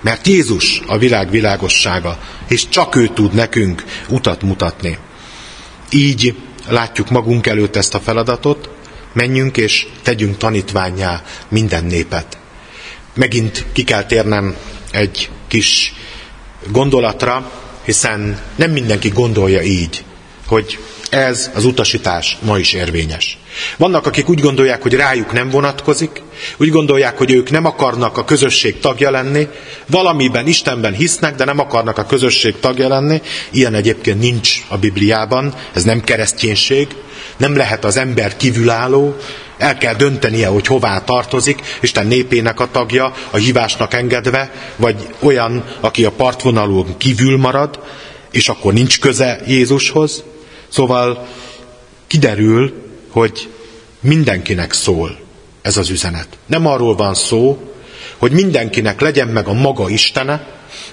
Mert 0.01 0.27
Jézus 0.27 0.81
a 0.87 0.99
világ 0.99 1.31
világossága, 1.31 2.19
és 2.49 2.69
csak 2.69 2.97
ő 2.97 3.09
tud 3.14 3.33
nekünk 3.33 3.85
utat 4.09 4.42
mutatni. 4.42 4.99
Így 5.90 6.37
látjuk 6.69 7.11
magunk 7.11 7.47
előtt 7.47 7.77
ezt 7.77 7.95
a 7.95 8.01
feladatot, 8.01 8.69
menjünk 9.12 9.57
és 9.57 9.87
tegyünk 10.03 10.37
tanítványá 10.37 11.23
minden 11.49 11.85
népet. 11.85 12.38
Megint 13.17 13.65
ki 13.73 13.85
kell 13.85 14.05
térnem 14.05 14.57
egy 14.91 15.31
kis 15.49 15.93
gondolatra, 16.71 17.53
hiszen 17.85 18.41
nem 18.57 18.71
mindenki 18.71 19.09
gondolja 19.09 19.63
így, 19.63 20.05
hogy 20.47 20.79
ez 21.11 21.51
az 21.55 21.65
utasítás 21.65 22.39
ma 22.43 22.59
is 22.59 22.73
érvényes. 22.73 23.39
Vannak, 23.77 24.07
akik 24.07 24.29
úgy 24.29 24.41
gondolják, 24.41 24.83
hogy 24.83 24.95
rájuk 24.95 25.33
nem 25.33 25.51
vonatkozik, 25.51 26.23
úgy 26.57 26.71
gondolják, 26.71 27.19
hogy 27.19 27.31
ők 27.31 27.51
nem 27.51 27.65
akarnak 27.65 28.19
a 28.19 28.25
közösség 28.25 28.81
tagja 28.81 29.11
lenni, 29.11 29.49
valamiben 29.87 30.47
Istenben 30.47 30.95
hisznek, 30.95 31.35
de 31.35 31.45
nem 31.45 31.59
akarnak 31.59 31.99
a 31.99 32.07
közösség 32.07 32.55
tagja 32.61 32.89
lenni. 32.89 33.21
Ilyen 33.51 33.75
egyébként 33.75 34.21
nincs 34.21 34.65
a 34.69 34.79
Bibliában, 34.79 35.55
ez 35.75 35.83
nem 35.83 36.01
kereszténység, 36.01 36.89
nem 37.37 37.57
lehet 37.57 37.85
az 37.85 37.97
ember 37.97 38.37
kívülálló, 38.37 39.17
el 39.59 39.79
kell 39.79 39.95
döntenie, 39.95 40.47
hogy 40.47 40.66
hová 40.66 40.99
tartozik, 40.99 41.61
Isten 41.81 42.07
népének 42.07 42.61
a 42.61 42.71
tagja, 42.71 43.12
a 43.31 43.37
hívásnak 43.37 43.95
engedve, 43.95 44.51
vagy 44.77 45.07
olyan, 45.19 45.64
aki 45.81 46.05
a 46.05 46.11
partvonalon 46.11 46.97
kívül 46.97 47.38
marad, 47.38 47.81
és 48.31 48.49
akkor 48.49 48.73
nincs 48.73 49.01
köze 49.01 49.40
Jézushoz. 49.47 50.25
Szóval 50.69 51.27
kiderül, 52.07 52.73
hogy 53.11 53.51
mindenkinek 54.01 54.73
szól 54.73 55.19
ez 55.62 55.77
az 55.77 55.90
üzenet. 55.90 56.29
Nem 56.47 56.66
arról 56.66 56.97
van 56.97 57.14
szó, 57.14 57.73
hogy 58.16 58.33
mindenkinek 58.33 59.01
legyen 59.01 59.29
meg 59.29 59.47
a 59.47 59.53
maga 59.53 59.88
Istene, 59.88 60.47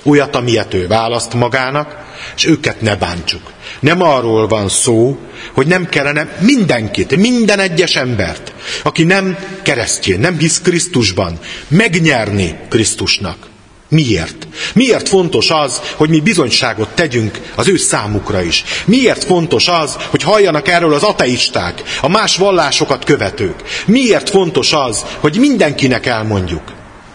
olyat, 0.03 0.35
amilyet 0.35 0.73
ő 0.73 0.87
választ 0.87 1.33
magának, 1.33 1.95
és 2.35 2.45
őket 2.45 2.81
ne 2.81 2.95
bántsuk. 2.95 3.51
Nem 3.79 4.01
arról 4.01 4.47
van 4.47 4.69
szó, 4.69 5.17
hogy 5.53 5.67
nem 5.67 5.89
kellene 5.89 6.37
mindenkit, 6.39 7.15
minden 7.15 7.59
egyes 7.59 7.95
embert, 7.95 8.53
aki 8.83 9.03
nem 9.03 9.37
keresztjén, 9.61 10.19
nem 10.19 10.37
hisz 10.37 10.61
Krisztusban, 10.61 11.39
megnyerni 11.67 12.55
Krisztusnak. 12.69 13.51
Miért? 13.93 14.47
Miért 14.73 15.07
fontos 15.07 15.49
az, 15.49 15.81
hogy 15.95 16.09
mi 16.09 16.19
bizonyságot 16.19 16.89
tegyünk 16.89 17.39
az 17.55 17.67
ő 17.67 17.77
számukra 17.77 18.41
is? 18.41 18.63
Miért 18.85 19.23
fontos 19.23 19.67
az, 19.67 19.95
hogy 20.09 20.23
halljanak 20.23 20.67
erről 20.67 20.93
az 20.93 21.03
ateisták, 21.03 21.83
a 22.01 22.07
más 22.07 22.37
vallásokat 22.37 23.03
követők? 23.03 23.83
Miért 23.85 24.29
fontos 24.29 24.73
az, 24.73 25.05
hogy 25.19 25.37
mindenkinek 25.37 26.05
elmondjuk? 26.05 26.63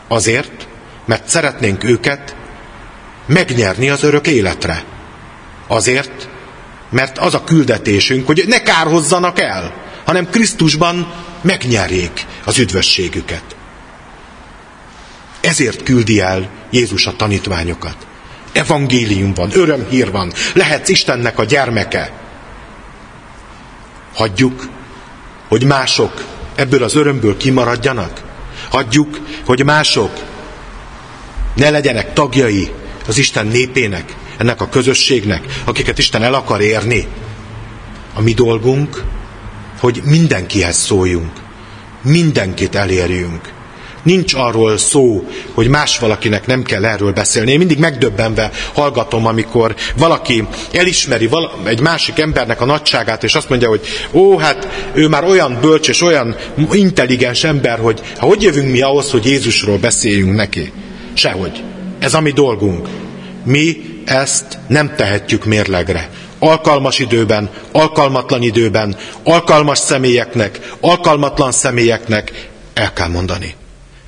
Azért, 0.09 0.67
mert 1.07 1.29
szeretnénk 1.29 1.85
őket 1.85 2.37
megnyerni 3.29 3.89
az 3.89 4.03
örök 4.03 4.27
életre. 4.27 4.85
Azért, 5.67 6.29
mert 6.91 7.19
az 7.19 7.35
a 7.35 7.45
küldetésünk, 7.45 8.27
hogy 8.27 8.45
ne 8.47 8.63
kárhozzanak 8.63 9.41
el, 9.41 9.75
hanem 10.05 10.31
Krisztusban 10.31 11.13
megnyerjék 11.41 12.27
az 12.45 12.59
üdvösségüket. 12.59 13.57
Ezért 15.41 15.83
küldi 15.83 16.21
el 16.21 16.49
Jézus 16.71 17.07
a 17.07 17.17
tanítványokat. 17.17 18.07
Evangélium 18.53 19.35
van, 19.35 19.51
örömhír 19.53 20.11
van, 20.11 20.33
lehetsz 20.55 20.89
Istennek 20.89 21.39
a 21.39 21.45
gyermeke. 21.45 22.13
Hagyjuk, 24.15 24.69
hogy 25.49 25.65
mások 25.65 26.25
ebből 26.55 26.83
az 26.83 26.95
örömből 26.95 27.37
kimaradjanak. 27.37 28.23
Hagyjuk, 28.71 29.21
hogy 29.45 29.65
mások 29.65 30.13
ne 31.55 31.71
legyenek 31.71 32.13
tagjai 32.13 32.71
az 33.09 33.19
Isten 33.19 33.47
népének, 33.47 34.17
ennek 34.37 34.61
a 34.61 34.69
közösségnek, 34.69 35.43
akiket 35.65 35.99
Isten 35.99 36.23
el 36.23 36.35
akar 36.35 36.61
érni. 36.61 37.07
A 38.15 38.21
mi 38.21 38.33
dolgunk, 38.33 39.05
hogy 39.81 40.03
mindenkihez 40.05 40.77
szóljunk, 40.77 41.33
mindenkit 42.03 42.75
elérjünk. 42.75 43.57
Nincs 44.03 44.35
arról 44.35 44.77
szó, 44.77 45.29
hogy 45.55 45.69
más 45.69 45.99
valakinek 45.99 46.47
nem 46.47 46.63
kell 46.63 46.85
erről 46.85 47.13
beszélni. 47.13 47.53
Én 47.53 47.59
mindig 47.59 47.79
megdöbbenve 47.79 48.51
hallgatom, 48.75 49.27
amikor 49.27 49.75
valaki 49.97 50.47
elismeri 50.73 51.29
egy 51.65 51.81
másik 51.81 52.19
embernek 52.19 52.61
a 52.61 52.65
nagyságát, 52.65 53.25
és 53.25 53.35
azt 53.35 53.49
mondja, 53.49 53.69
hogy 53.69 53.87
ó, 54.13 54.37
hát 54.39 54.69
ő 54.95 55.09
már 55.09 55.25
olyan 55.25 55.59
bölcs 55.61 55.89
és 55.89 56.03
olyan 56.03 56.37
intelligens 56.73 57.45
ember, 57.45 57.79
hogy 57.79 58.01
ha 58.17 58.27
hogy 58.27 58.43
jövünk 58.43 58.71
mi 58.71 58.81
ahhoz, 58.81 59.11
hogy 59.11 59.27
Jézusról 59.27 59.79
beszéljünk 59.79 60.35
neki? 60.35 60.73
Sehogy. 61.15 61.63
Ez 61.99 62.15
a 62.15 62.21
mi 62.21 62.31
dolgunk. 62.31 62.89
Mi 63.45 63.77
ezt 64.05 64.59
nem 64.67 64.95
tehetjük 64.97 65.45
mérlegre. 65.45 66.09
Alkalmas 66.39 66.99
időben, 66.99 67.51
alkalmatlan 67.73 68.43
időben, 68.43 68.97
alkalmas 69.23 69.79
személyeknek, 69.79 70.73
alkalmatlan 70.81 71.53
személyeknek 71.53 72.49
el 72.75 72.93
kell 72.93 73.09
mondani. 73.09 73.55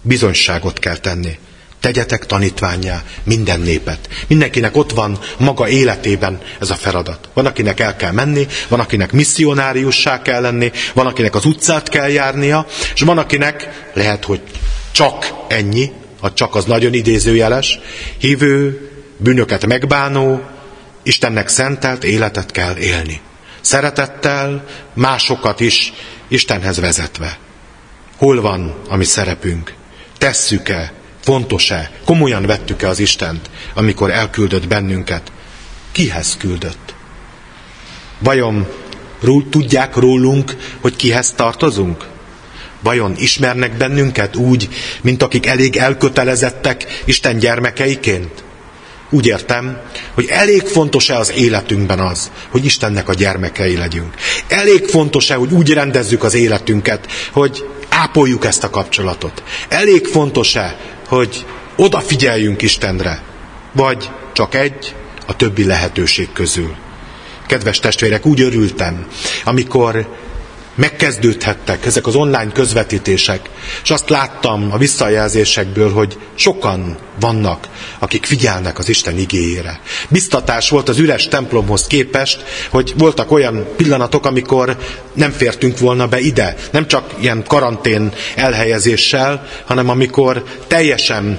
Bizonyságot 0.02 0.78
kell 0.78 0.96
tenni. 0.96 1.38
Tegyetek 1.80 2.26
tanítványá 2.26 3.02
minden 3.22 3.60
népet. 3.60 4.08
Mindenkinek 4.26 4.76
ott 4.76 4.92
van 4.92 5.18
maga 5.38 5.68
életében 5.68 6.40
ez 6.60 6.70
a 6.70 6.74
feladat. 6.74 7.28
Van, 7.34 7.46
akinek 7.46 7.80
el 7.80 7.96
kell 7.96 8.12
menni, 8.12 8.46
van, 8.68 8.80
akinek 8.80 9.12
misszionáriussá 9.12 10.22
kell 10.22 10.40
lenni, 10.40 10.72
van, 10.94 11.06
akinek 11.06 11.34
az 11.34 11.44
utcát 11.44 11.88
kell 11.88 12.08
járnia, 12.08 12.66
és 12.94 13.00
van, 13.00 13.18
akinek 13.18 13.88
lehet, 13.94 14.24
hogy 14.24 14.40
csak 14.92 15.32
ennyi, 15.48 15.92
a 16.20 16.32
csak 16.32 16.54
az 16.54 16.64
nagyon 16.64 16.94
idézőjeles, 16.94 17.78
hívő, 18.18 18.90
bűnöket 19.16 19.66
megbánó, 19.66 20.42
Istennek 21.02 21.48
szentelt 21.48 22.04
életet 22.04 22.50
kell 22.50 22.76
élni. 22.76 23.20
Szeretettel, 23.60 24.64
másokat 24.94 25.60
is 25.60 25.92
Istenhez 26.28 26.80
vezetve. 26.80 27.38
Hol 28.16 28.40
van 28.40 28.74
a 28.88 28.96
mi 28.96 29.04
szerepünk? 29.04 29.74
Tesszük-e? 30.18 30.92
Fontos-e? 31.20 31.90
Komolyan 32.04 32.46
vettük-e 32.46 32.88
az 32.88 32.98
Istent, 32.98 33.50
amikor 33.74 34.10
elküldött 34.10 34.68
bennünket? 34.68 35.32
Kihez 35.92 36.36
küldött? 36.36 36.94
Vajon 38.18 38.66
ról, 39.20 39.48
tudják 39.48 39.96
rólunk, 39.96 40.56
hogy 40.80 40.96
kihez 40.96 41.32
tartozunk? 41.32 42.06
Vajon 42.82 43.14
ismernek 43.18 43.76
bennünket 43.76 44.36
úgy, 44.36 44.68
mint 45.02 45.22
akik 45.22 45.46
elég 45.46 45.76
elkötelezettek 45.76 47.02
Isten 47.04 47.38
gyermekeiként? 47.38 48.44
Úgy 49.10 49.26
értem, 49.26 49.80
hogy 50.14 50.26
elég 50.28 50.62
fontos-e 50.62 51.16
az 51.16 51.32
életünkben 51.32 52.00
az, 52.00 52.30
hogy 52.50 52.64
Istennek 52.64 53.08
a 53.08 53.14
gyermekei 53.14 53.76
legyünk. 53.76 54.14
Elég 54.48 54.84
fontos-e, 54.84 55.34
hogy 55.34 55.52
úgy 55.52 55.72
rendezzük 55.72 56.22
az 56.22 56.34
életünket, 56.34 57.06
hogy 57.32 57.64
ápoljuk 57.88 58.44
ezt 58.44 58.64
a 58.64 58.70
kapcsolatot. 58.70 59.42
Elég 59.68 60.06
fontos-e, 60.06 60.76
hogy 61.06 61.44
odafigyeljünk 61.76 62.62
Istenre, 62.62 63.22
vagy 63.72 64.10
csak 64.32 64.54
egy 64.54 64.94
a 65.26 65.36
többi 65.36 65.64
lehetőség 65.64 66.32
közül. 66.32 66.74
Kedves 67.46 67.78
testvérek, 67.78 68.26
úgy 68.26 68.40
örültem, 68.40 69.06
amikor 69.44 70.08
megkezdődhettek 70.74 71.86
ezek 71.86 72.06
az 72.06 72.14
online 72.14 72.52
közvetítések, 72.52 73.50
és 73.82 73.90
azt 73.90 74.08
láttam 74.08 74.72
a 74.72 74.78
visszajelzésekből, 74.78 75.92
hogy 75.92 76.18
sokan 76.34 76.96
vannak, 77.20 77.68
akik 77.98 78.26
figyelnek 78.26 78.78
az 78.78 78.88
Isten 78.88 79.18
igéjére. 79.18 79.80
Biztatás 80.08 80.68
volt 80.68 80.88
az 80.88 80.98
üres 80.98 81.28
templomhoz 81.28 81.86
képest, 81.86 82.44
hogy 82.70 82.94
voltak 82.96 83.30
olyan 83.30 83.66
pillanatok, 83.76 84.26
amikor 84.26 84.76
nem 85.12 85.30
fértünk 85.30 85.78
volna 85.78 86.06
be 86.06 86.20
ide, 86.20 86.54
nem 86.70 86.86
csak 86.86 87.14
ilyen 87.20 87.44
karantén 87.46 88.12
elhelyezéssel, 88.36 89.46
hanem 89.64 89.88
amikor 89.88 90.44
teljesen, 90.66 91.38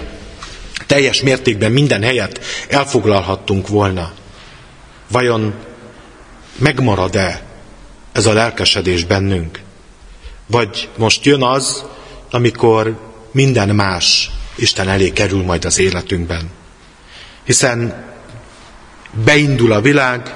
teljes 0.87 1.21
mértékben 1.21 1.71
minden 1.71 2.03
helyet 2.03 2.39
elfoglalhattunk 2.69 3.67
volna. 3.67 4.11
Vajon 5.11 5.53
megmarad-e 6.57 7.50
ez 8.11 8.25
a 8.25 8.33
lelkesedés 8.33 9.03
bennünk? 9.03 9.59
Vagy 10.47 10.89
most 10.97 11.25
jön 11.25 11.43
az, 11.43 11.83
amikor 12.31 12.99
minden 13.31 13.75
más 13.75 14.31
Isten 14.55 14.89
elé 14.89 15.09
kerül 15.09 15.43
majd 15.43 15.65
az 15.65 15.79
életünkben. 15.79 16.49
Hiszen 17.43 18.05
beindul 19.23 19.71
a 19.71 19.81
világ, 19.81 20.35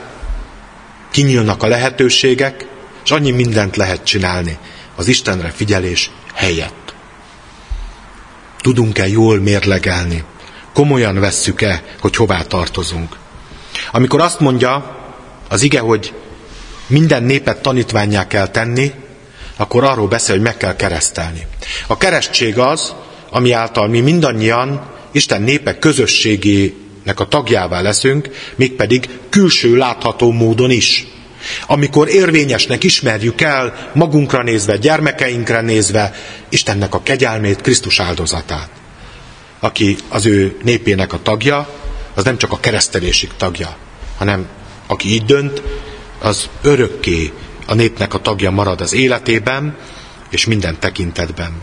kinyílnak 1.11 1.63
a 1.63 1.67
lehetőségek, 1.67 2.67
és 3.03 3.11
annyi 3.11 3.31
mindent 3.31 3.75
lehet 3.75 4.03
csinálni 4.03 4.57
az 4.95 5.07
Istenre 5.07 5.49
figyelés 5.49 6.11
helyett. 6.33 6.93
Tudunk-e 8.61 9.07
jól 9.07 9.39
mérlegelni? 9.39 10.23
Komolyan 10.73 11.19
vesszük-e, 11.19 11.83
hogy 11.99 12.15
hová 12.15 12.41
tartozunk? 12.41 13.17
Amikor 13.91 14.21
azt 14.21 14.39
mondja 14.39 14.99
az 15.49 15.61
ige, 15.61 15.79
hogy 15.79 16.13
minden 16.87 17.23
népet 17.23 17.61
tanítványá 17.61 18.27
kell 18.27 18.47
tenni, 18.47 18.91
akkor 19.57 19.83
arról 19.83 20.07
beszél, 20.07 20.35
hogy 20.35 20.43
meg 20.43 20.57
kell 20.57 20.75
keresztelni. 20.75 21.47
A 21.87 21.97
keresztség 21.97 22.57
az, 22.57 22.93
ami 23.29 23.51
által 23.51 23.87
mi 23.87 23.99
mindannyian 23.99 24.93
Isten 25.11 25.41
népek 25.41 25.79
közösségének 25.79 27.19
a 27.19 27.27
tagjává 27.27 27.81
leszünk, 27.81 28.29
mégpedig 28.55 29.09
külső 29.29 29.75
látható 29.75 30.31
módon 30.31 30.71
is. 30.71 31.07
Amikor 31.67 32.09
érvényesnek 32.09 32.83
ismerjük 32.83 33.41
el, 33.41 33.91
magunkra 33.93 34.43
nézve, 34.43 34.77
gyermekeinkre 34.77 35.61
nézve, 35.61 36.13
Istennek 36.49 36.93
a 36.93 37.03
kegyelmét, 37.03 37.61
Krisztus 37.61 37.99
áldozatát. 37.99 38.69
Aki 39.59 39.97
az 40.09 40.25
ő 40.25 40.57
népének 40.63 41.13
a 41.13 41.21
tagja, 41.21 41.69
az 42.13 42.23
nem 42.23 42.37
csak 42.37 42.51
a 42.51 42.59
keresztelésig 42.59 43.29
tagja, 43.37 43.77
hanem 44.17 44.47
aki 44.87 45.13
így 45.13 45.25
dönt, 45.25 45.61
az 46.19 46.49
örökké 46.61 47.33
a 47.67 47.73
népnek 47.73 48.13
a 48.13 48.21
tagja 48.21 48.51
marad 48.51 48.81
az 48.81 48.93
életében 48.93 49.77
és 50.29 50.45
minden 50.45 50.79
tekintetben. 50.79 51.61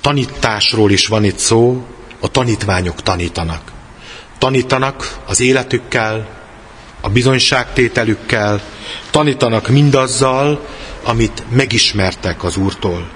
Tanításról 0.00 0.90
is 0.90 1.06
van 1.06 1.24
itt 1.24 1.38
szó, 1.38 1.86
a 2.20 2.28
tanítványok 2.28 3.02
tanítanak. 3.02 3.72
Tanítanak 4.38 5.18
az 5.26 5.40
életükkel, 5.40 6.28
a 7.00 7.08
bizonyságtételükkel, 7.08 8.62
tanítanak 9.10 9.68
mindazzal, 9.68 10.66
amit 11.02 11.44
megismertek 11.50 12.44
az 12.44 12.56
Úrtól. 12.56 13.10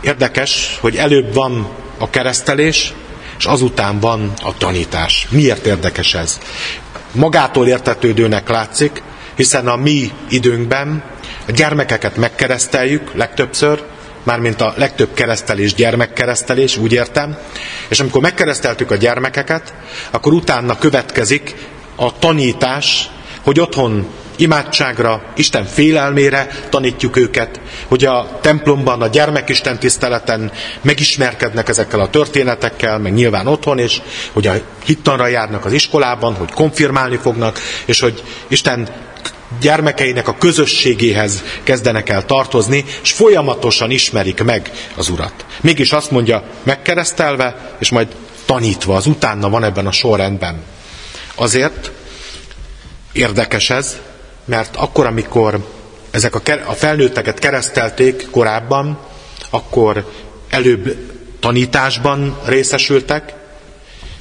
Érdekes, 0.00 0.78
hogy 0.80 0.96
előbb 0.96 1.34
van 1.34 1.68
a 1.98 2.10
keresztelés, 2.10 2.92
és 3.38 3.44
azután 3.44 4.00
van 4.00 4.32
a 4.42 4.56
tanítás. 4.56 5.26
Miért 5.30 5.66
érdekes 5.66 6.14
ez? 6.14 6.40
Magától 7.12 7.68
értetődőnek 7.68 8.48
látszik, 8.48 9.02
hiszen 9.36 9.68
a 9.68 9.76
mi 9.76 10.12
időnkben 10.28 11.02
a 11.48 11.52
gyermekeket 11.52 12.16
megkereszteljük 12.16 13.14
legtöbbször, 13.14 13.82
mármint 14.22 14.60
a 14.60 14.74
legtöbb 14.76 15.14
keresztelés 15.14 15.74
gyermekkeresztelés, 15.74 16.76
úgy 16.76 16.92
értem, 16.92 17.36
és 17.88 18.00
amikor 18.00 18.22
megkereszteltük 18.22 18.90
a 18.90 18.96
gyermekeket, 18.96 19.74
akkor 20.10 20.32
utána 20.32 20.78
következik 20.78 21.54
a 21.96 22.18
tanítás, 22.18 23.10
hogy 23.42 23.60
otthon 23.60 24.06
imádságra, 24.36 25.22
Isten 25.36 25.64
félelmére 25.64 26.48
tanítjuk 26.70 27.16
őket, 27.16 27.60
hogy 27.86 28.04
a 28.04 28.38
templomban, 28.40 29.02
a 29.02 29.08
gyermekisten 29.08 29.78
tiszteleten 29.78 30.52
megismerkednek 30.80 31.68
ezekkel 31.68 32.00
a 32.00 32.10
történetekkel, 32.10 32.98
meg 32.98 33.12
nyilván 33.12 33.46
otthon 33.46 33.78
is, 33.78 34.02
hogy 34.32 34.46
a 34.46 34.54
hittanra 34.84 35.26
járnak 35.26 35.64
az 35.64 35.72
iskolában, 35.72 36.34
hogy 36.34 36.50
konfirmálni 36.50 37.16
fognak, 37.16 37.58
és 37.84 38.00
hogy 38.00 38.22
Isten 38.48 38.88
gyermekeinek 39.60 40.28
a 40.28 40.36
közösségéhez 40.38 41.42
kezdenek 41.62 42.08
el 42.08 42.24
tartozni, 42.24 42.84
és 43.02 43.12
folyamatosan 43.12 43.90
ismerik 43.90 44.44
meg 44.44 44.70
az 44.96 45.08
Urat. 45.08 45.44
Mégis 45.60 45.92
azt 45.92 46.10
mondja, 46.10 46.44
megkeresztelve, 46.62 47.76
és 47.78 47.90
majd 47.90 48.08
tanítva, 48.44 48.96
az 48.96 49.06
utána 49.06 49.48
van 49.48 49.64
ebben 49.64 49.86
a 49.86 49.92
sorrendben. 49.92 50.62
Azért 51.34 51.90
érdekes 53.12 53.70
ez, 53.70 53.96
mert 54.44 54.76
akkor, 54.76 55.06
amikor 55.06 55.66
ezek 56.10 56.34
a, 56.34 56.40
a 56.66 56.72
felnőtteket 56.72 57.38
keresztelték 57.38 58.30
korábban, 58.30 58.98
akkor 59.50 60.12
előbb 60.48 60.96
tanításban 61.40 62.38
részesültek, 62.44 63.34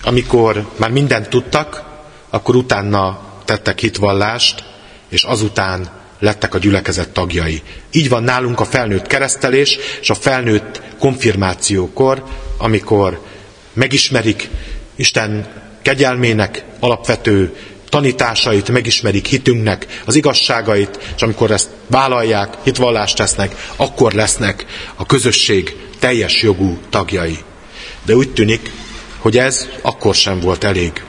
amikor 0.04 0.68
már 0.76 0.90
mindent 0.90 1.30
tudtak, 1.30 1.84
akkor 2.30 2.56
utána 2.56 3.22
tettek 3.46 3.80
hitvallást, 3.80 4.64
és 5.10 5.24
azután 5.24 5.90
lettek 6.20 6.54
a 6.54 6.58
gyülekezet 6.58 7.10
tagjai. 7.10 7.62
Így 7.92 8.10
van 8.10 8.24
nálunk 8.24 8.60
a 8.60 8.66
felnőtt 8.66 9.08
keresztelés 9.08 9.78
és 10.02 10.10
a 10.10 10.14
felnőtt 10.14 10.82
konfirmációkor, 11.00 12.24
amikor 12.58 13.22
megismerik 13.74 14.50
Isten 14.96 15.48
kegyelmének 15.82 16.64
alapvető 16.80 17.56
tanításait 17.92 18.70
megismerik 18.70 19.26
hitünknek, 19.26 20.02
az 20.06 20.16
igazságait, 20.16 21.14
és 21.16 21.22
amikor 21.22 21.52
ezt 21.52 21.70
vállalják, 21.88 22.58
hitvallást 22.64 23.18
tesznek, 23.18 23.56
akkor 23.76 24.14
lesznek 24.14 24.66
a 24.96 25.06
közösség 25.06 25.76
teljes 26.00 26.42
jogú 26.42 26.78
tagjai. 26.90 27.38
De 28.06 28.16
úgy 28.16 28.34
tűnik, 28.34 28.72
hogy 29.20 29.38
ez 29.38 29.68
akkor 29.82 30.16
sem 30.16 30.40
volt 30.40 30.64
elég. 30.64 31.04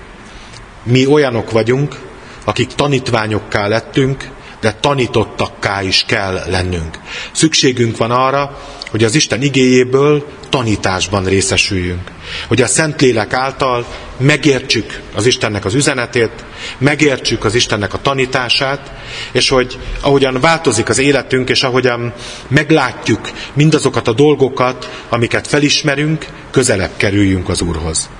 Mi 0.82 1.06
olyanok 1.06 1.50
vagyunk, 1.50 1.98
akik 2.44 2.74
tanítványokká 2.74 3.66
lettünk, 3.66 4.30
de 4.60 4.72
tanítottakká 4.72 5.82
is 5.82 6.04
kell 6.06 6.40
lennünk. 6.46 6.98
Szükségünk 7.32 7.96
van 7.96 8.10
arra, 8.10 8.58
hogy 8.92 9.04
az 9.04 9.14
Isten 9.14 9.42
igéjéből 9.42 10.26
tanításban 10.48 11.24
részesüljünk. 11.24 12.10
Hogy 12.48 12.62
a 12.62 12.66
Szentlélek 12.66 13.32
által 13.32 13.86
megértsük 14.16 15.00
az 15.14 15.26
Istennek 15.26 15.64
az 15.64 15.74
üzenetét, 15.74 16.44
megértsük 16.78 17.44
az 17.44 17.54
Istennek 17.54 17.94
a 17.94 18.00
tanítását, 18.02 18.92
és 19.32 19.48
hogy 19.48 19.78
ahogyan 20.00 20.40
változik 20.40 20.88
az 20.88 20.98
életünk, 20.98 21.48
és 21.50 21.62
ahogyan 21.62 22.12
meglátjuk 22.48 23.30
mindazokat 23.54 24.08
a 24.08 24.12
dolgokat, 24.12 25.04
amiket 25.08 25.46
felismerünk, 25.46 26.26
közelebb 26.50 26.96
kerüljünk 26.96 27.48
az 27.48 27.60
Úrhoz. 27.60 28.10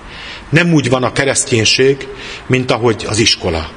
Nem 0.48 0.72
úgy 0.72 0.88
van 0.88 1.02
a 1.02 1.12
kereszténység, 1.12 2.08
mint 2.46 2.70
ahogy 2.70 3.04
az 3.08 3.18
iskola. 3.18 3.70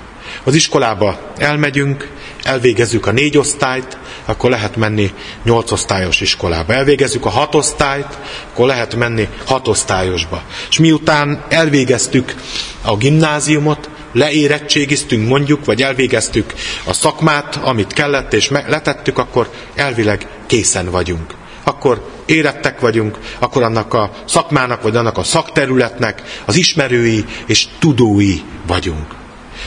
Az 0.43 0.55
iskolába 0.55 1.33
elmegyünk, 1.37 2.09
elvégezzük 2.43 3.05
a 3.05 3.11
négy 3.11 3.37
osztályt, 3.37 3.97
akkor 4.25 4.49
lehet 4.49 4.75
menni 4.75 5.13
nyolc 5.43 5.71
osztályos 5.71 6.21
iskolába. 6.21 6.73
Elvégezzük 6.73 7.25
a 7.25 7.29
hat 7.29 7.55
osztályt, 7.55 8.19
akkor 8.51 8.67
lehet 8.67 8.95
menni 8.95 9.27
hat 9.45 9.67
osztályosba. 9.67 10.43
És 10.69 10.79
miután 10.79 11.43
elvégeztük 11.49 12.35
a 12.81 12.97
gimnáziumot, 12.97 13.89
leérettségiztünk 14.15 15.27
mondjuk, 15.27 15.65
vagy 15.65 15.81
elvégeztük 15.81 16.53
a 16.83 16.93
szakmát, 16.93 17.55
amit 17.55 17.93
kellett, 17.93 18.33
és 18.33 18.49
letettük, 18.49 19.17
akkor 19.17 19.49
elvileg 19.75 20.27
készen 20.45 20.91
vagyunk. 20.91 21.33
Akkor 21.63 22.09
érettek 22.25 22.79
vagyunk, 22.79 23.19
akkor 23.39 23.63
annak 23.63 23.93
a 23.93 24.11
szakmának, 24.25 24.81
vagy 24.81 24.95
annak 24.95 25.17
a 25.17 25.23
szakterületnek 25.23 26.23
az 26.45 26.55
ismerői 26.55 27.25
és 27.45 27.67
tudói 27.79 28.39
vagyunk. 28.67 29.05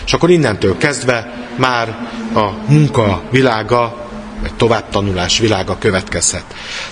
És 0.04 0.12
akkor 0.12 0.30
innentől 0.30 0.76
kezdve 0.76 1.48
már 1.56 2.08
a 2.34 2.50
munka 2.68 3.22
világa, 3.30 4.07
vagy 4.40 4.54
továbbtanulás 4.54 5.38
világa 5.38 5.78
következhet. 5.78 6.44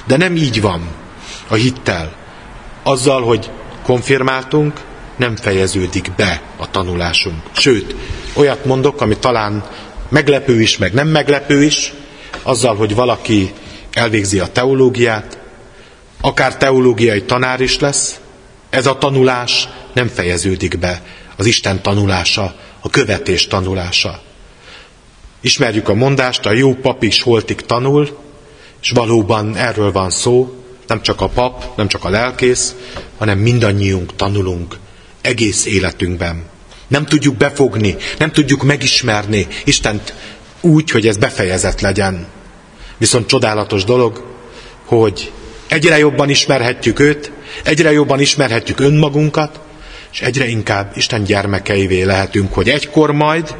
De 0.07 0.17
nem 0.17 0.37
így 0.37 0.61
van 0.61 0.89
a 1.49 1.55
hittel. 1.55 2.13
Azzal, 2.83 3.23
hogy 3.23 3.51
konfirmáltunk, 3.83 4.81
nem 5.17 5.37
fejeződik 5.37 6.13
be 6.17 6.43
a 6.57 6.71
tanulásunk. 6.71 7.43
Sőt, 7.53 7.95
olyat 8.35 8.65
mondok, 8.65 9.01
ami 9.01 9.17
talán 9.17 9.65
meglepő 10.09 10.61
is, 10.61 10.77
meg 10.77 10.93
nem 10.93 11.09
meglepő 11.09 11.63
is, 11.63 11.93
azzal, 12.43 12.77
hogy 12.77 12.95
valaki 12.95 13.53
elvégzi 13.93 14.39
a 14.39 14.53
teológiát, 14.53 15.39
akár 16.21 16.57
teológiai 16.57 17.23
tanár 17.23 17.61
is 17.61 17.79
lesz, 17.79 18.21
ez 18.71 18.87
a 18.87 18.99
tanulás 18.99 19.69
nem 19.93 20.09
fejeződik 20.09 20.79
be. 20.79 21.03
Az 21.37 21.47
Isten 21.47 21.83
tanulása, 21.83 22.55
a 22.81 22.91
követés 22.91 23.47
tanulása. 23.47 24.21
Ismerjük 25.41 25.89
a 25.89 25.95
mondást, 25.95 26.47
a 26.47 26.53
jó 26.53 26.75
pap 26.75 27.03
is 27.03 27.23
holtig 27.23 27.61
tanul, 27.61 28.19
és 28.83 28.91
valóban 28.91 29.57
erről 29.57 29.93
van 29.93 30.11
szó, 30.11 30.55
nem 30.87 31.03
csak 31.03 31.21
a 31.21 31.29
pap, 31.29 31.77
nem 31.77 31.89
csak 31.89 32.05
a 32.05 32.09
lelkész, 32.09 32.75
hanem 33.19 33.39
mindannyiunk 33.39 34.17
tanulunk 34.17 34.79
egész 35.21 35.67
életünkben. 35.67 36.45
Nem 36.89 37.05
tudjuk 37.05 37.37
befogni, 37.37 37.97
nem 38.19 38.33
tudjuk 38.33 38.63
megismerni 38.63 39.47
Istent 39.65 40.15
úgy, 40.61 40.91
hogy 40.91 41.07
ez 41.07 41.17
befejezett 41.17 41.81
legyen. 41.81 42.27
Viszont 42.99 43.27
csodálatos 43.27 43.85
dolog, 43.85 44.25
hogy 44.85 45.33
egyre 45.69 45.99
jobban 45.99 46.29
ismerhetjük 46.29 46.99
őt, 47.01 47.33
egyre 47.63 47.93
jobban 47.93 48.21
ismerhetjük 48.21 48.81
önmagunkat, 48.81 49.61
és 50.13 50.21
egyre 50.21 50.47
inkább 50.47 50.93
Isten 50.95 51.25
gyermekeivé 51.25 52.03
lehetünk, 52.03 52.53
hogy 52.55 52.69
egykor 52.69 53.13
majd, 53.13 53.57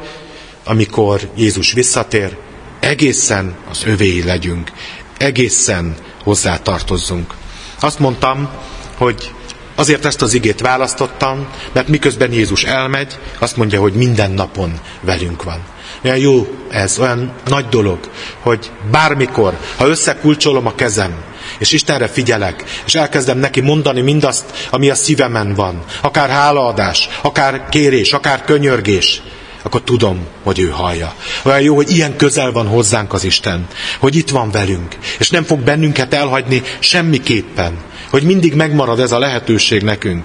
amikor 0.67 1.29
Jézus 1.35 1.73
visszatér, 1.73 2.37
egészen 2.79 3.55
az 3.69 3.83
övéi 3.85 4.23
legyünk, 4.23 4.71
egészen 5.17 5.95
hozzá 6.23 6.57
tartozzunk. 6.57 7.33
Azt 7.79 7.99
mondtam, 7.99 8.49
hogy 8.97 9.31
azért 9.75 10.05
ezt 10.05 10.21
az 10.21 10.33
igét 10.33 10.61
választottam, 10.61 11.47
mert 11.73 11.87
miközben 11.87 12.31
Jézus 12.31 12.63
elmegy, 12.63 13.17
azt 13.39 13.57
mondja, 13.57 13.79
hogy 13.79 13.93
minden 13.93 14.31
napon 14.31 14.79
velünk 15.01 15.43
van. 15.43 15.63
Olyan 16.03 16.17
jó 16.17 16.47
ez, 16.69 16.99
olyan 16.99 17.33
nagy 17.45 17.65
dolog, 17.65 17.99
hogy 18.39 18.71
bármikor, 18.91 19.57
ha 19.77 19.87
összekulcsolom 19.87 20.65
a 20.65 20.75
kezem, 20.75 21.13
és 21.59 21.71
Istenre 21.71 22.07
figyelek, 22.07 22.63
és 22.85 22.95
elkezdem 22.95 23.37
neki 23.37 23.61
mondani 23.61 24.01
mindazt, 24.01 24.67
ami 24.69 24.89
a 24.89 24.95
szívemen 24.95 25.53
van, 25.53 25.83
akár 26.01 26.29
hálaadás, 26.29 27.09
akár 27.21 27.69
kérés, 27.69 28.13
akár 28.13 28.43
könyörgés, 28.43 29.21
akkor 29.67 29.81
tudom, 29.83 30.27
hogy 30.43 30.59
ő 30.59 30.67
hallja. 30.67 31.13
Olyan 31.43 31.61
jó, 31.61 31.75
hogy 31.75 31.91
ilyen 31.91 32.15
közel 32.15 32.51
van 32.51 32.67
hozzánk 32.67 33.13
az 33.13 33.23
Isten, 33.23 33.67
hogy 33.99 34.15
itt 34.15 34.29
van 34.29 34.51
velünk, 34.51 34.97
és 35.19 35.29
nem 35.29 35.43
fog 35.43 35.59
bennünket 35.59 36.13
elhagyni 36.13 36.61
semmiképpen, 36.79 37.77
hogy 38.09 38.23
mindig 38.23 38.53
megmarad 38.53 38.99
ez 38.99 39.11
a 39.11 39.19
lehetőség 39.19 39.81
nekünk. 39.81 40.23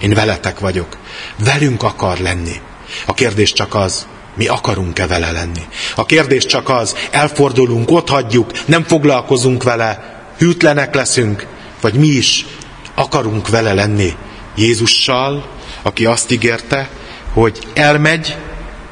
Én 0.00 0.14
veletek 0.14 0.58
vagyok. 0.58 0.96
Velünk 1.44 1.82
akar 1.82 2.18
lenni. 2.18 2.60
A 3.06 3.14
kérdés 3.14 3.52
csak 3.52 3.74
az, 3.74 4.06
mi 4.36 4.46
akarunk-e 4.46 5.06
vele 5.06 5.30
lenni. 5.30 5.62
A 5.94 6.06
kérdés 6.06 6.46
csak 6.46 6.68
az, 6.68 6.94
elfordulunk, 7.10 7.90
ott 7.90 8.08
hagyjuk, 8.08 8.66
nem 8.66 8.82
foglalkozunk 8.82 9.62
vele, 9.62 10.22
hűtlenek 10.38 10.94
leszünk, 10.94 11.46
vagy 11.80 11.94
mi 11.94 12.06
is 12.06 12.46
akarunk 12.94 13.48
vele 13.48 13.72
lenni 13.72 14.12
Jézussal, 14.56 15.48
aki 15.82 16.06
azt 16.06 16.30
ígérte, 16.30 16.88
hogy 17.32 17.58
elmegy, 17.74 18.36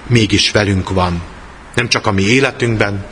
mégis 0.06 0.50
velünk 0.50 0.90
van. 0.90 1.22
Nem 1.74 1.88
csak 1.88 2.06
a 2.06 2.12
mi 2.12 2.22
életünkben, 2.22 3.06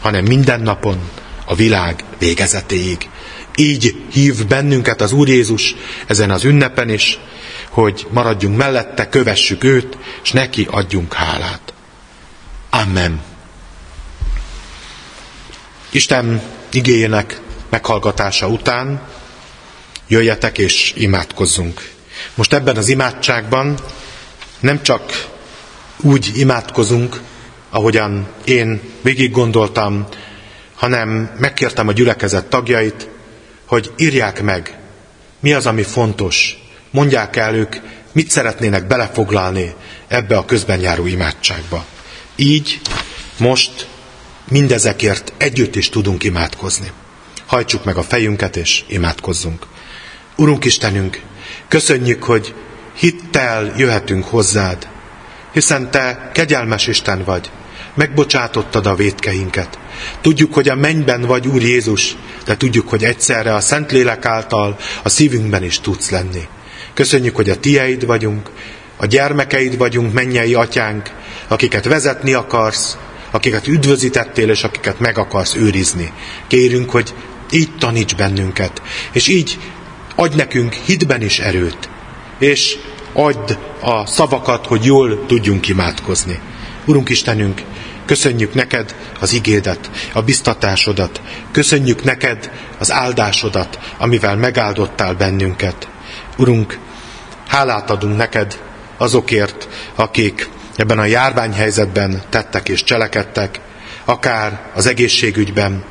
hanem 0.00 0.24
minden 0.24 0.60
napon, 0.60 1.10
a 1.44 1.54
világ 1.54 2.04
végezetéig. 2.18 3.08
Így 3.56 4.02
hív 4.12 4.46
bennünket 4.46 5.00
az 5.00 5.12
Úr 5.12 5.28
Jézus 5.28 5.74
ezen 6.06 6.30
az 6.30 6.44
ünnepen 6.44 6.88
is, 6.88 7.18
hogy 7.68 8.06
maradjunk 8.10 8.56
mellette, 8.56 9.08
kövessük 9.08 9.64
őt, 9.64 9.98
és 10.22 10.32
neki 10.32 10.66
adjunk 10.70 11.12
hálát. 11.12 11.72
Amen. 12.70 13.20
Isten 15.90 16.42
igényének 16.72 17.40
meghallgatása 17.68 18.48
után 18.48 19.02
jöjjetek 20.08 20.58
és 20.58 20.92
imádkozzunk. 20.96 21.90
Most 22.34 22.52
ebben 22.52 22.76
az 22.76 22.88
imádságban 22.88 23.78
nem 24.60 24.82
csak 24.82 25.28
úgy 26.02 26.30
imádkozunk, 26.34 27.20
ahogyan 27.70 28.28
én 28.44 28.80
végig 29.02 29.30
gondoltam, 29.30 30.06
hanem 30.74 31.30
megkértem 31.38 31.88
a 31.88 31.92
gyülekezet 31.92 32.46
tagjait, 32.46 33.08
hogy 33.64 33.92
írják 33.96 34.42
meg, 34.42 34.78
mi 35.40 35.52
az, 35.52 35.66
ami 35.66 35.82
fontos. 35.82 36.58
Mondják 36.90 37.36
el 37.36 37.54
ők, 37.54 37.76
mit 38.12 38.30
szeretnének 38.30 38.86
belefoglalni 38.86 39.74
ebbe 40.08 40.36
a 40.36 40.44
közben 40.44 40.80
járó 40.80 41.06
imádságba. 41.06 41.84
Így 42.36 42.80
most 43.38 43.86
mindezekért 44.48 45.32
együtt 45.36 45.76
is 45.76 45.88
tudunk 45.88 46.24
imádkozni. 46.24 46.90
Hajtsuk 47.46 47.84
meg 47.84 47.96
a 47.96 48.02
fejünket 48.02 48.56
és 48.56 48.84
imádkozzunk. 48.86 49.66
Urunk 50.36 50.64
Istenünk, 50.64 51.20
köszönjük, 51.68 52.22
hogy 52.22 52.54
hittel 52.94 53.74
jöhetünk 53.76 54.24
hozzád, 54.24 54.88
hiszen 55.52 55.90
Te 55.90 56.30
kegyelmes 56.34 56.86
Isten 56.86 57.24
vagy, 57.24 57.50
megbocsátottad 57.94 58.86
a 58.86 58.94
vétkeinket. 58.94 59.78
Tudjuk, 60.20 60.54
hogy 60.54 60.68
a 60.68 60.74
mennyben 60.74 61.22
vagy, 61.22 61.46
Úr 61.46 61.62
Jézus, 61.62 62.16
de 62.44 62.56
tudjuk, 62.56 62.88
hogy 62.88 63.04
egyszerre 63.04 63.54
a 63.54 63.60
Szentlélek 63.60 64.24
által 64.24 64.76
a 65.02 65.08
szívünkben 65.08 65.62
is 65.62 65.80
tudsz 65.80 66.10
lenni. 66.10 66.48
Köszönjük, 66.94 67.36
hogy 67.36 67.50
a 67.50 67.60
Tieid 67.60 68.06
vagyunk, 68.06 68.50
a 68.96 69.06
gyermekeid 69.06 69.76
vagyunk, 69.76 70.12
mennyei 70.12 70.54
atyánk, 70.54 71.10
akiket 71.48 71.84
vezetni 71.84 72.32
akarsz, 72.32 72.96
akiket 73.30 73.66
üdvözítettél, 73.66 74.50
és 74.50 74.64
akiket 74.64 75.00
meg 75.00 75.18
akarsz 75.18 75.54
őrizni. 75.54 76.12
Kérünk, 76.46 76.90
hogy 76.90 77.14
így 77.50 77.76
taníts 77.78 78.16
bennünket, 78.16 78.82
és 79.12 79.28
így 79.28 79.58
adj 80.14 80.36
nekünk 80.36 80.72
hitben 80.72 81.22
is 81.22 81.38
erőt, 81.38 81.88
és 82.38 82.76
add 83.12 83.52
a 83.80 84.06
szavakat, 84.06 84.66
hogy 84.66 84.84
jól 84.84 85.26
tudjunk 85.26 85.68
imádkozni. 85.68 86.40
Urunk 86.84 87.08
Istenünk, 87.08 87.62
köszönjük 88.04 88.54
neked 88.54 88.94
az 89.20 89.32
igédet, 89.32 89.90
a 90.12 90.22
biztatásodat, 90.22 91.20
köszönjük 91.52 92.04
neked 92.04 92.50
az 92.78 92.92
áldásodat, 92.92 93.78
amivel 93.98 94.36
megáldottál 94.36 95.14
bennünket. 95.14 95.88
Urunk, 96.36 96.78
hálát 97.48 97.90
adunk 97.90 98.16
neked 98.16 98.58
azokért, 98.96 99.68
akik 99.94 100.48
ebben 100.76 100.98
a 100.98 101.04
járványhelyzetben 101.04 102.22
tettek 102.28 102.68
és 102.68 102.84
cselekedtek, 102.84 103.60
akár 104.04 104.60
az 104.74 104.86
egészségügyben, 104.86 105.84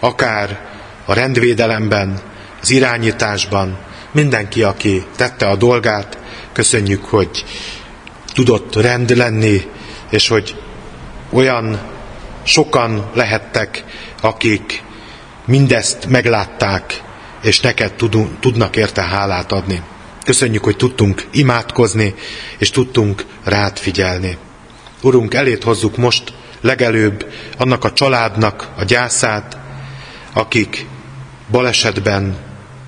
akár 0.00 0.60
a 1.04 1.12
rendvédelemben, 1.12 2.20
az 2.62 2.70
irányításban, 2.70 3.78
mindenki, 4.10 4.62
aki 4.62 5.04
tette 5.16 5.46
a 5.46 5.56
dolgát, 5.56 6.18
köszönjük, 6.56 7.04
hogy 7.04 7.44
tudott 8.34 8.76
rend 8.76 9.16
lenni, 9.16 9.62
és 10.10 10.28
hogy 10.28 10.56
olyan 11.30 11.80
sokan 12.44 13.10
lehettek, 13.14 13.84
akik 14.20 14.82
mindezt 15.44 16.06
meglátták, 16.08 17.02
és 17.42 17.60
neked 17.60 17.92
tudnak 18.40 18.76
érte 18.76 19.02
hálát 19.02 19.52
adni. 19.52 19.82
Köszönjük, 20.24 20.64
hogy 20.64 20.76
tudtunk 20.76 21.26
imádkozni, 21.32 22.14
és 22.58 22.70
tudtunk 22.70 23.24
rád 23.44 23.78
figyelni. 23.78 24.36
Urunk, 25.02 25.34
elét 25.34 25.62
hozzuk 25.62 25.96
most 25.96 26.32
legelőbb 26.60 27.32
annak 27.58 27.84
a 27.84 27.92
családnak 27.92 28.68
a 28.76 28.84
gyászát, 28.84 29.58
akik 30.32 30.86
balesetben, 31.50 32.36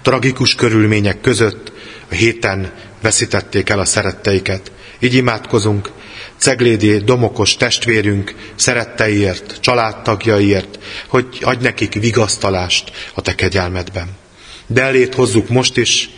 tragikus 0.02 0.54
körülmények 0.54 1.20
között 1.20 1.72
a 2.10 2.14
héten 2.14 2.72
veszítették 3.00 3.68
el 3.68 3.78
a 3.78 3.84
szeretteiket. 3.84 4.72
Így 5.00 5.14
imádkozunk, 5.14 5.90
Ceglédi 6.38 6.98
Domokos 6.98 7.56
testvérünk 7.56 8.34
szeretteiért, 8.54 9.60
családtagjaiért, 9.60 10.78
hogy 11.08 11.26
adj 11.40 11.62
nekik 11.62 11.92
vigasztalást 11.94 12.92
a 13.14 13.20
te 13.20 13.34
kegyelmedben. 13.34 14.08
De 14.66 14.82
elét 14.82 15.14
hozzuk 15.14 15.48
most 15.48 15.76
is 15.76 16.10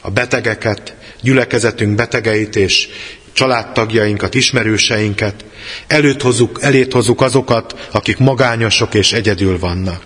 a 0.00 0.10
betegeket, 0.10 0.94
gyülekezetünk 1.20 1.94
betegeit 1.94 2.56
és 2.56 2.88
családtagjainkat, 3.32 4.34
ismerőseinket, 4.34 5.44
előtt 5.86 6.22
hozzuk, 6.22 6.58
elét 6.62 6.92
hozzuk 6.92 7.20
azokat, 7.20 7.88
akik 7.92 8.18
magányosok 8.18 8.94
és 8.94 9.12
egyedül 9.12 9.58
vannak. 9.58 10.02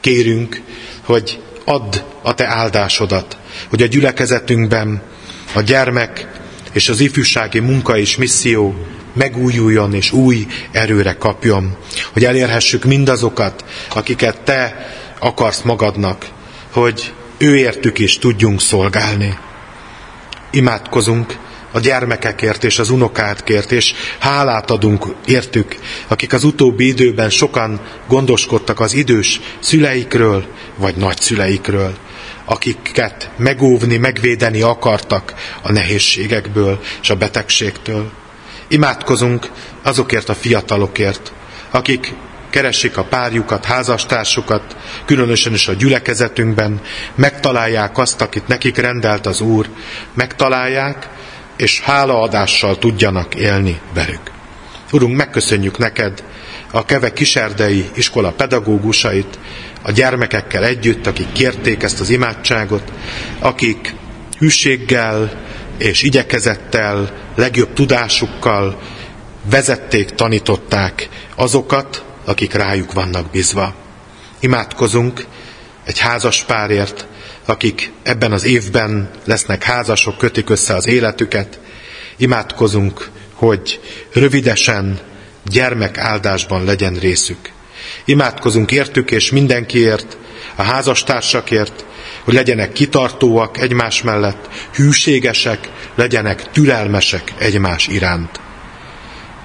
Kérünk, 0.00 0.60
hogy 1.02 1.40
add 1.64 1.96
a 2.22 2.34
te 2.34 2.46
áldásodat, 2.46 3.36
hogy 3.68 3.82
a 3.82 3.86
gyülekezetünkben 3.86 5.02
a 5.52 5.60
gyermek 5.60 6.26
és 6.72 6.88
az 6.88 7.00
ifjúsági 7.00 7.58
munka 7.58 7.98
és 7.98 8.16
misszió 8.16 8.86
megújuljon 9.12 9.94
és 9.94 10.12
új 10.12 10.46
erőre 10.70 11.12
kapjon, 11.12 11.76
hogy 12.12 12.24
elérhessük 12.24 12.84
mindazokat, 12.84 13.64
akiket 13.94 14.40
te 14.40 14.86
akarsz 15.18 15.62
magadnak, 15.62 16.26
hogy 16.70 17.12
ő 17.38 17.56
értük 17.56 17.98
is 17.98 18.18
tudjunk 18.18 18.60
szolgálni. 18.60 19.38
Imádkozunk 20.50 21.36
a 21.72 21.80
gyermekekért 21.80 22.64
és 22.64 22.78
az 22.78 22.90
unokádkért, 22.90 23.72
és 23.72 23.94
hálát 24.18 24.70
adunk 24.70 25.06
értük, 25.26 25.76
akik 26.08 26.32
az 26.32 26.44
utóbbi 26.44 26.86
időben 26.86 27.30
sokan 27.30 27.80
gondoskodtak 28.08 28.80
az 28.80 28.94
idős 28.94 29.40
szüleikről, 29.60 30.44
vagy 30.76 30.96
nagyszüleikről, 30.96 31.96
akiket 32.48 33.30
megóvni, 33.36 33.96
megvédeni 33.96 34.62
akartak 34.62 35.34
a 35.62 35.72
nehézségekből 35.72 36.80
és 37.02 37.10
a 37.10 37.16
betegségtől. 37.16 38.10
Imádkozunk 38.68 39.50
azokért 39.82 40.28
a 40.28 40.34
fiatalokért, 40.34 41.32
akik 41.70 42.14
keresik 42.50 42.96
a 42.96 43.04
párjukat, 43.04 43.64
házastársukat, 43.64 44.76
különösen 45.04 45.52
is 45.52 45.68
a 45.68 45.72
gyülekezetünkben, 45.72 46.80
megtalálják 47.14 47.98
azt, 47.98 48.20
akit 48.20 48.46
nekik 48.46 48.76
rendelt 48.76 49.26
az 49.26 49.40
Úr, 49.40 49.68
megtalálják, 50.14 51.08
és 51.56 51.80
hálaadással 51.80 52.78
tudjanak 52.78 53.34
élni 53.34 53.80
velük. 53.94 54.30
Urunk, 54.92 55.16
megköszönjük 55.16 55.78
neked 55.78 56.22
a 56.70 56.84
Keve 56.84 57.12
Kiserdei 57.12 57.90
iskola 57.94 58.30
pedagógusait, 58.30 59.38
a 59.88 59.92
gyermekekkel 59.92 60.64
együtt, 60.64 61.06
akik 61.06 61.32
kérték 61.32 61.82
ezt 61.82 62.00
az 62.00 62.10
imádságot, 62.10 62.92
akik 63.38 63.94
hűséggel 64.38 65.42
és 65.78 66.02
igyekezettel, 66.02 67.12
legjobb 67.34 67.72
tudásukkal 67.72 68.82
vezették, 69.50 70.10
tanították 70.10 71.08
azokat, 71.36 72.04
akik 72.24 72.52
rájuk 72.52 72.92
vannak 72.92 73.30
bízva. 73.30 73.74
Imádkozunk 74.40 75.26
egy 75.84 75.98
házas 75.98 76.44
párért, 76.44 77.06
akik 77.44 77.92
ebben 78.02 78.32
az 78.32 78.44
évben 78.44 79.10
lesznek 79.24 79.62
házasok, 79.62 80.18
kötik 80.18 80.50
össze 80.50 80.74
az 80.74 80.86
életüket. 80.86 81.60
Imádkozunk, 82.16 83.10
hogy 83.32 83.80
rövidesen 84.12 84.98
gyermek 85.44 85.98
áldásban 85.98 86.64
legyen 86.64 86.94
részük. 86.94 87.56
Imádkozunk 88.04 88.72
értük 88.72 89.10
és 89.10 89.30
mindenkiért, 89.30 90.16
a 90.56 90.62
házastársakért, 90.62 91.84
hogy 92.24 92.34
legyenek 92.34 92.72
kitartóak 92.72 93.58
egymás 93.58 94.02
mellett, 94.02 94.48
hűségesek, 94.74 95.68
legyenek 95.94 96.50
türelmesek 96.50 97.32
egymás 97.38 97.86
iránt. 97.86 98.40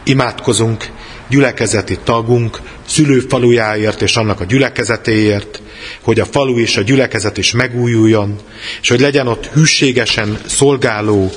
Imádkozunk 0.03 0.89
gyülekezeti 1.29 1.97
tagunk 2.03 2.59
szülőfalujáért 2.85 4.01
és 4.01 4.15
annak 4.15 4.39
a 4.39 4.45
gyülekezetéért, 4.45 5.61
hogy 6.01 6.19
a 6.19 6.25
falu 6.25 6.59
és 6.59 6.77
a 6.77 6.81
gyülekezet 6.81 7.37
is 7.37 7.51
megújuljon, 7.51 8.39
és 8.81 8.89
hogy 8.89 8.99
legyen 8.99 9.27
ott 9.27 9.45
hűségesen 9.45 10.39
szolgáló 10.45 11.31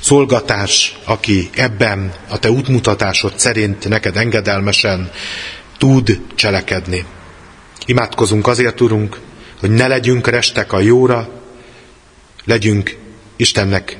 szolgatás, 0.00 0.98
aki 1.04 1.50
ebben 1.54 2.12
a 2.28 2.38
te 2.38 2.50
útmutatásod 2.50 3.32
szerint 3.36 3.88
neked 3.88 4.16
engedelmesen 4.16 5.10
tud 5.78 6.20
cselekedni. 6.34 7.04
Imádkozunk 7.86 8.46
azért, 8.46 8.80
Urunk, 8.80 9.20
hogy 9.60 9.70
ne 9.70 9.86
legyünk 9.86 10.26
restek 10.26 10.72
a 10.72 10.80
jóra, 10.80 11.28
legyünk 12.44 12.96
Istennek 13.36 13.98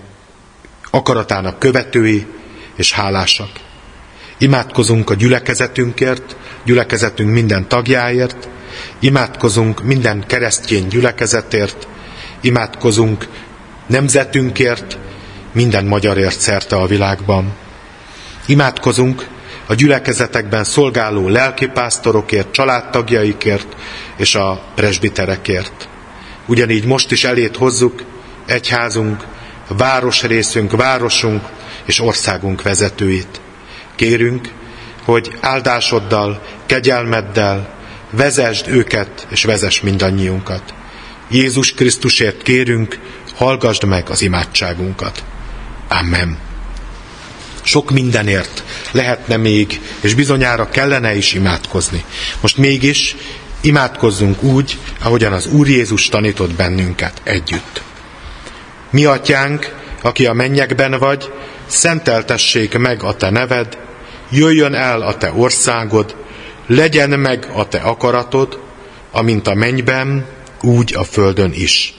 akaratának 0.90 1.58
követői 1.58 2.26
és 2.76 2.92
hálásak. 2.92 3.50
Imádkozunk 4.38 5.10
a 5.10 5.14
gyülekezetünkért, 5.14 6.36
gyülekezetünk 6.64 7.30
minden 7.30 7.68
tagjáért, 7.68 8.48
imádkozunk 8.98 9.82
minden 9.82 10.24
keresztény 10.26 10.86
gyülekezetért, 10.88 11.88
imádkozunk 12.40 13.28
nemzetünkért, 13.86 14.98
minden 15.52 15.84
magyarért 15.84 16.40
szerte 16.40 16.76
a 16.76 16.86
világban. 16.86 17.52
Imádkozunk 18.46 19.28
a 19.68 19.74
gyülekezetekben 19.74 20.64
szolgáló 20.64 21.28
lelkipásztorokért, 21.28 22.52
családtagjaikért 22.52 23.76
és 24.16 24.34
a 24.34 24.62
presbiterekért. 24.74 25.88
Ugyanígy 26.46 26.84
most 26.84 27.12
is 27.12 27.24
elét 27.24 27.56
hozzuk 27.56 28.02
egyházunk, 28.46 29.24
városrészünk, 29.68 30.76
városunk 30.76 31.42
és 31.84 32.00
országunk 32.00 32.62
vezetőit. 32.62 33.40
Kérünk, 33.96 34.48
hogy 35.04 35.32
áldásoddal, 35.40 36.42
kegyelmeddel 36.66 37.74
vezesd 38.10 38.68
őket 38.68 39.26
és 39.30 39.44
vezess 39.44 39.80
mindannyiunkat. 39.80 40.74
Jézus 41.30 41.72
Krisztusért 41.72 42.42
kérünk, 42.42 42.98
hallgasd 43.34 43.84
meg 43.84 44.10
az 44.10 44.22
imádságunkat. 44.22 45.24
Amen. 45.88 46.47
Sok 47.68 47.90
mindenért 47.90 48.62
lehetne 48.92 49.36
még, 49.36 49.80
és 50.00 50.14
bizonyára 50.14 50.68
kellene 50.68 51.14
is 51.14 51.32
imádkozni. 51.32 52.04
Most 52.40 52.56
mégis 52.56 53.16
imádkozzunk 53.60 54.42
úgy, 54.42 54.78
ahogyan 55.02 55.32
az 55.32 55.46
Úr 55.46 55.68
Jézus 55.68 56.08
tanított 56.08 56.54
bennünket 56.54 57.20
együtt. 57.24 57.82
Mi 58.90 59.04
atyánk, 59.04 59.74
aki 60.02 60.26
a 60.26 60.32
mennyekben 60.32 60.98
vagy, 60.98 61.32
szenteltessék 61.66 62.78
meg 62.78 63.02
a 63.02 63.16
te 63.16 63.30
neved, 63.30 63.78
jöjjön 64.30 64.74
el 64.74 65.00
a 65.00 65.16
te 65.16 65.32
országod, 65.32 66.16
legyen 66.66 67.10
meg 67.10 67.50
a 67.54 67.68
te 67.68 67.78
akaratod, 67.78 68.60
amint 69.12 69.46
a 69.46 69.54
mennyben, 69.54 70.26
úgy 70.62 70.94
a 70.96 71.04
földön 71.04 71.52
is. 71.54 71.94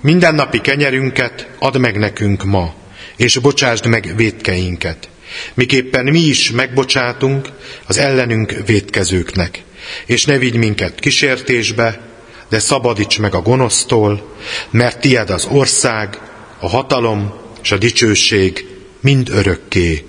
Mindennapi 0.00 0.60
kenyerünket 0.60 1.48
add 1.58 1.78
meg 1.78 1.98
nekünk 1.98 2.44
ma, 2.44 2.74
és 3.18 3.38
bocsásd 3.38 3.86
meg 3.86 4.12
védkeinket, 4.16 5.08
miképpen 5.54 6.04
mi 6.04 6.20
is 6.20 6.50
megbocsátunk 6.50 7.48
az 7.86 7.98
ellenünk 7.98 8.54
védkezőknek. 8.66 9.62
És 10.06 10.24
ne 10.24 10.38
vigy 10.38 10.56
minket 10.56 11.00
kísértésbe, 11.00 12.00
de 12.48 12.58
szabadíts 12.58 13.18
meg 13.18 13.34
a 13.34 13.42
gonosztól, 13.42 14.36
mert 14.70 15.00
tied 15.00 15.30
az 15.30 15.46
ország, 15.50 16.18
a 16.60 16.68
hatalom 16.68 17.34
és 17.62 17.72
a 17.72 17.78
dicsőség 17.78 18.66
mind 19.00 19.28
örökké. 19.28 20.04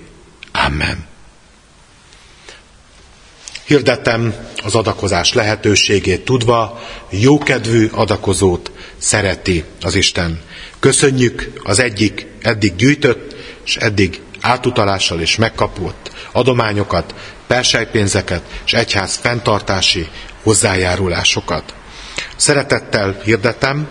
Amen. 0.52 1.09
Hirdetem 3.70 4.34
az 4.64 4.76
adakozás 4.76 5.34
lehetőségét 5.34 6.26
tudva, 6.26 6.80
jókedvű 7.10 7.88
adakozót 7.92 8.72
szereti 8.98 9.64
az 9.82 9.96
Isten. 9.96 10.42
Köszönjük 10.80 11.52
az 11.64 11.80
egyik 11.80 12.28
eddig 12.42 12.76
gyűjtött, 12.76 13.36
és 13.66 13.76
eddig 13.78 14.22
átutalással 14.42 15.22
is 15.22 15.36
megkapott 15.36 16.12
adományokat, 16.32 17.14
persejpénzeket 17.48 18.42
és 18.66 18.74
egyház 18.74 19.16
fenntartási 19.16 20.08
hozzájárulásokat. 20.44 21.74
Szeretettel 22.36 23.22
hirdetem, 23.24 23.88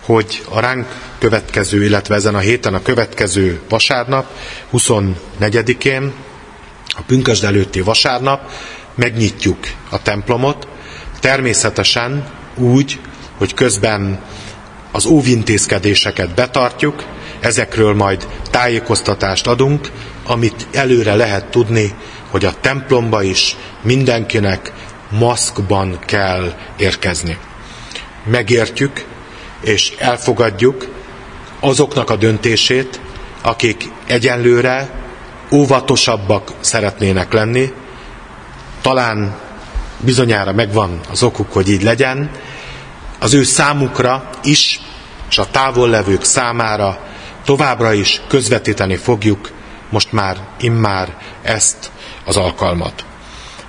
hogy 0.00 0.42
a 0.48 0.60
ránk 0.60 0.86
következő, 1.18 1.84
illetve 1.84 2.14
ezen 2.14 2.34
a 2.34 2.38
héten 2.38 2.74
a 2.74 2.82
következő 2.82 3.60
vasárnap, 3.68 4.26
24-én, 4.72 6.12
a 6.96 7.02
pünkösd 7.06 7.44
előtti 7.44 7.80
vasárnap 7.80 8.50
megnyitjuk 8.96 9.58
a 9.90 10.02
templomot, 10.02 10.68
természetesen 11.20 12.26
úgy, 12.54 13.00
hogy 13.38 13.54
közben 13.54 14.20
az 14.92 15.06
óvintézkedéseket 15.06 16.34
betartjuk, 16.34 17.04
ezekről 17.40 17.94
majd 17.94 18.28
tájékoztatást 18.50 19.46
adunk, 19.46 19.90
amit 20.26 20.66
előre 20.72 21.14
lehet 21.14 21.44
tudni, 21.50 21.94
hogy 22.30 22.44
a 22.44 22.54
templomba 22.60 23.22
is 23.22 23.56
mindenkinek 23.82 24.72
maszkban 25.10 25.98
kell 26.06 26.52
érkezni. 26.76 27.38
Megértjük, 28.24 29.04
és 29.60 29.92
elfogadjuk 29.98 30.88
azoknak 31.60 32.10
a 32.10 32.16
döntését, 32.16 33.00
akik 33.42 33.88
egyenlőre 34.06 34.90
óvatosabbak 35.52 36.52
szeretnének 36.60 37.32
lenni, 37.32 37.72
talán 38.80 39.36
bizonyára 40.00 40.52
megvan 40.52 41.00
az 41.10 41.22
okuk, 41.22 41.52
hogy 41.52 41.68
így 41.68 41.82
legyen, 41.82 42.30
az 43.18 43.34
ő 43.34 43.42
számukra 43.42 44.30
is, 44.42 44.80
és 45.28 45.38
a 45.38 45.50
távol 45.50 45.88
levők 45.88 46.24
számára 46.24 46.98
továbbra 47.44 47.92
is 47.92 48.20
közvetíteni 48.28 48.96
fogjuk 48.96 49.50
most 49.90 50.12
már, 50.12 50.36
immár 50.60 51.16
ezt 51.42 51.90
az 52.24 52.36
alkalmat. 52.36 53.04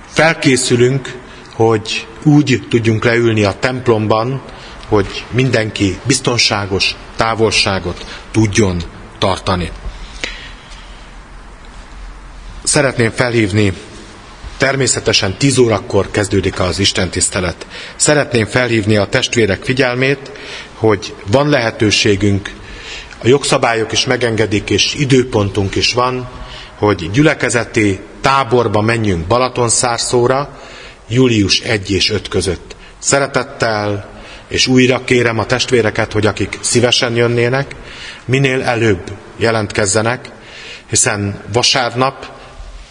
Felkészülünk, 0.06 1.18
hogy 1.54 2.06
úgy 2.22 2.66
tudjunk 2.70 3.04
leülni 3.04 3.44
a 3.44 3.58
templomban, 3.58 4.42
hogy 4.88 5.24
mindenki 5.30 5.98
biztonságos 6.06 6.96
távolságot 7.16 8.04
tudjon 8.30 8.82
tartani. 9.18 9.70
Szeretném 12.62 13.10
felhívni, 13.10 13.72
természetesen 14.58 15.36
10 15.36 15.58
órakor 15.58 16.10
kezdődik 16.10 16.60
az 16.60 16.78
Isten 16.78 17.10
tisztelet. 17.10 17.66
Szeretném 17.96 18.46
felhívni 18.46 18.96
a 18.96 19.06
testvérek 19.06 19.64
figyelmét, 19.64 20.30
hogy 20.74 21.14
van 21.26 21.48
lehetőségünk, 21.48 22.50
a 23.22 23.28
jogszabályok 23.28 23.92
is 23.92 24.06
megengedik, 24.06 24.70
és 24.70 24.94
időpontunk 24.94 25.74
is 25.74 25.92
van, 25.92 26.28
hogy 26.74 27.10
gyülekezeti 27.10 28.00
táborba 28.20 28.80
menjünk 28.80 29.26
Balatonszárszóra, 29.26 30.58
július 31.08 31.60
1 31.60 31.90
és 31.90 32.10
5 32.10 32.28
között. 32.28 32.76
Szeretettel, 32.98 34.10
és 34.48 34.66
újra 34.66 35.04
kérem 35.04 35.38
a 35.38 35.46
testvéreket, 35.46 36.12
hogy 36.12 36.26
akik 36.26 36.58
szívesen 36.60 37.16
jönnének, 37.16 37.74
minél 38.24 38.62
előbb 38.62 39.12
jelentkezzenek, 39.36 40.30
hiszen 40.88 41.42
vasárnap, 41.52 42.26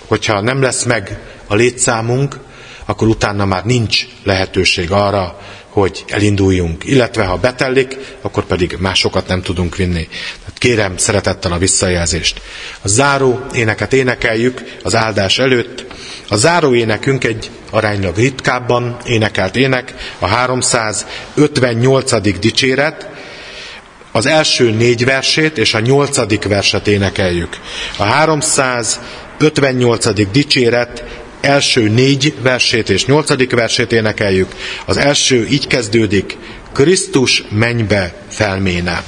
hogyha 0.07 0.41
nem 0.41 0.61
lesz 0.61 0.83
meg 0.83 1.19
a 1.47 1.55
létszámunk, 1.55 2.37
akkor 2.85 3.07
utána 3.07 3.45
már 3.45 3.63
nincs 3.63 4.05
lehetőség 4.23 4.91
arra, 4.91 5.39
hogy 5.69 6.03
elinduljunk. 6.07 6.85
Illetve 6.85 7.25
ha 7.25 7.37
betellik, 7.37 7.97
akkor 8.21 8.45
pedig 8.45 8.75
másokat 8.79 9.27
nem 9.27 9.41
tudunk 9.41 9.75
vinni. 9.75 10.07
Tehát 10.39 10.57
kérem 10.57 10.97
szeretettel 10.97 11.51
a 11.51 11.57
visszajelzést. 11.57 12.41
A 12.81 12.87
záró 12.87 13.39
éneket 13.53 13.93
énekeljük 13.93 14.63
az 14.83 14.95
áldás 14.95 15.39
előtt. 15.39 15.85
A 16.29 16.35
záró 16.35 16.75
énekünk 16.75 17.23
egy 17.23 17.49
aránylag 17.69 18.15
ritkábban 18.15 18.97
énekelt 19.05 19.55
ének, 19.55 19.93
a 20.19 20.27
358. 20.27 22.39
dicséret, 22.39 23.09
az 24.11 24.25
első 24.25 24.71
négy 24.71 25.05
versét 25.05 25.57
és 25.57 25.73
a 25.73 25.79
nyolcadik 25.79 26.43
verset 26.43 26.87
énekeljük. 26.87 27.57
A 27.97 28.03
358. 28.03 30.31
dicséret 30.31 31.03
első 31.41 31.89
négy 31.89 32.33
versét 32.41 32.89
és 32.89 33.05
nyolcadik 33.05 33.51
versét 33.51 33.91
énekeljük. 33.91 34.55
Az 34.85 34.97
első 34.97 35.47
így 35.49 35.67
kezdődik, 35.67 36.37
Krisztus 36.73 37.43
mennybe 37.49 38.13
felméne. 38.29 39.03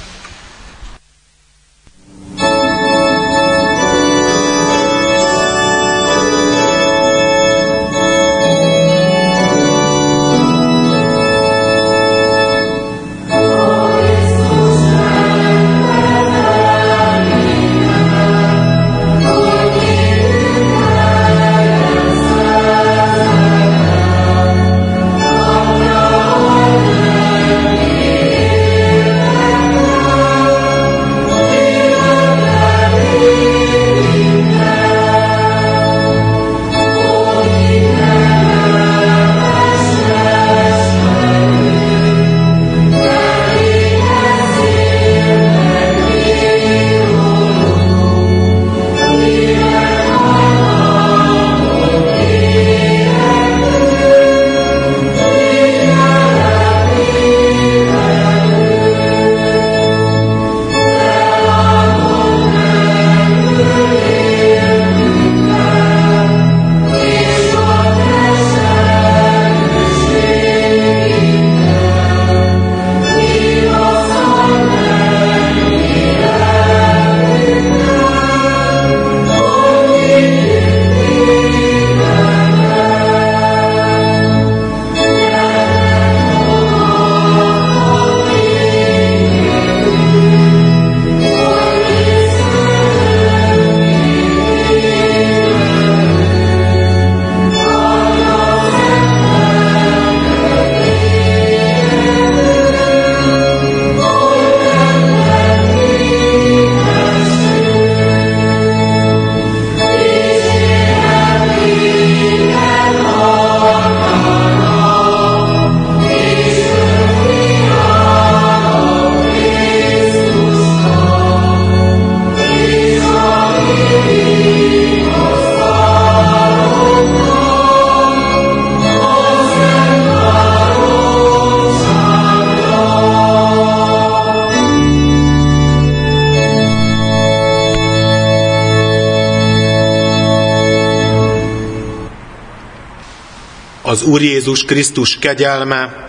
Az 143.90 144.02
Úr 144.02 144.22
Jézus 144.22 144.64
Krisztus 144.64 145.18
kegyelme, 145.18 146.08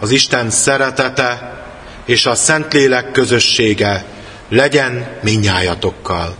az 0.00 0.10
Isten 0.10 0.50
szeretete 0.50 1.60
és 2.04 2.26
a 2.26 2.34
Szentlélek 2.34 3.12
közössége 3.12 4.04
legyen 4.48 5.18
minnyájatokkal. 5.22 6.36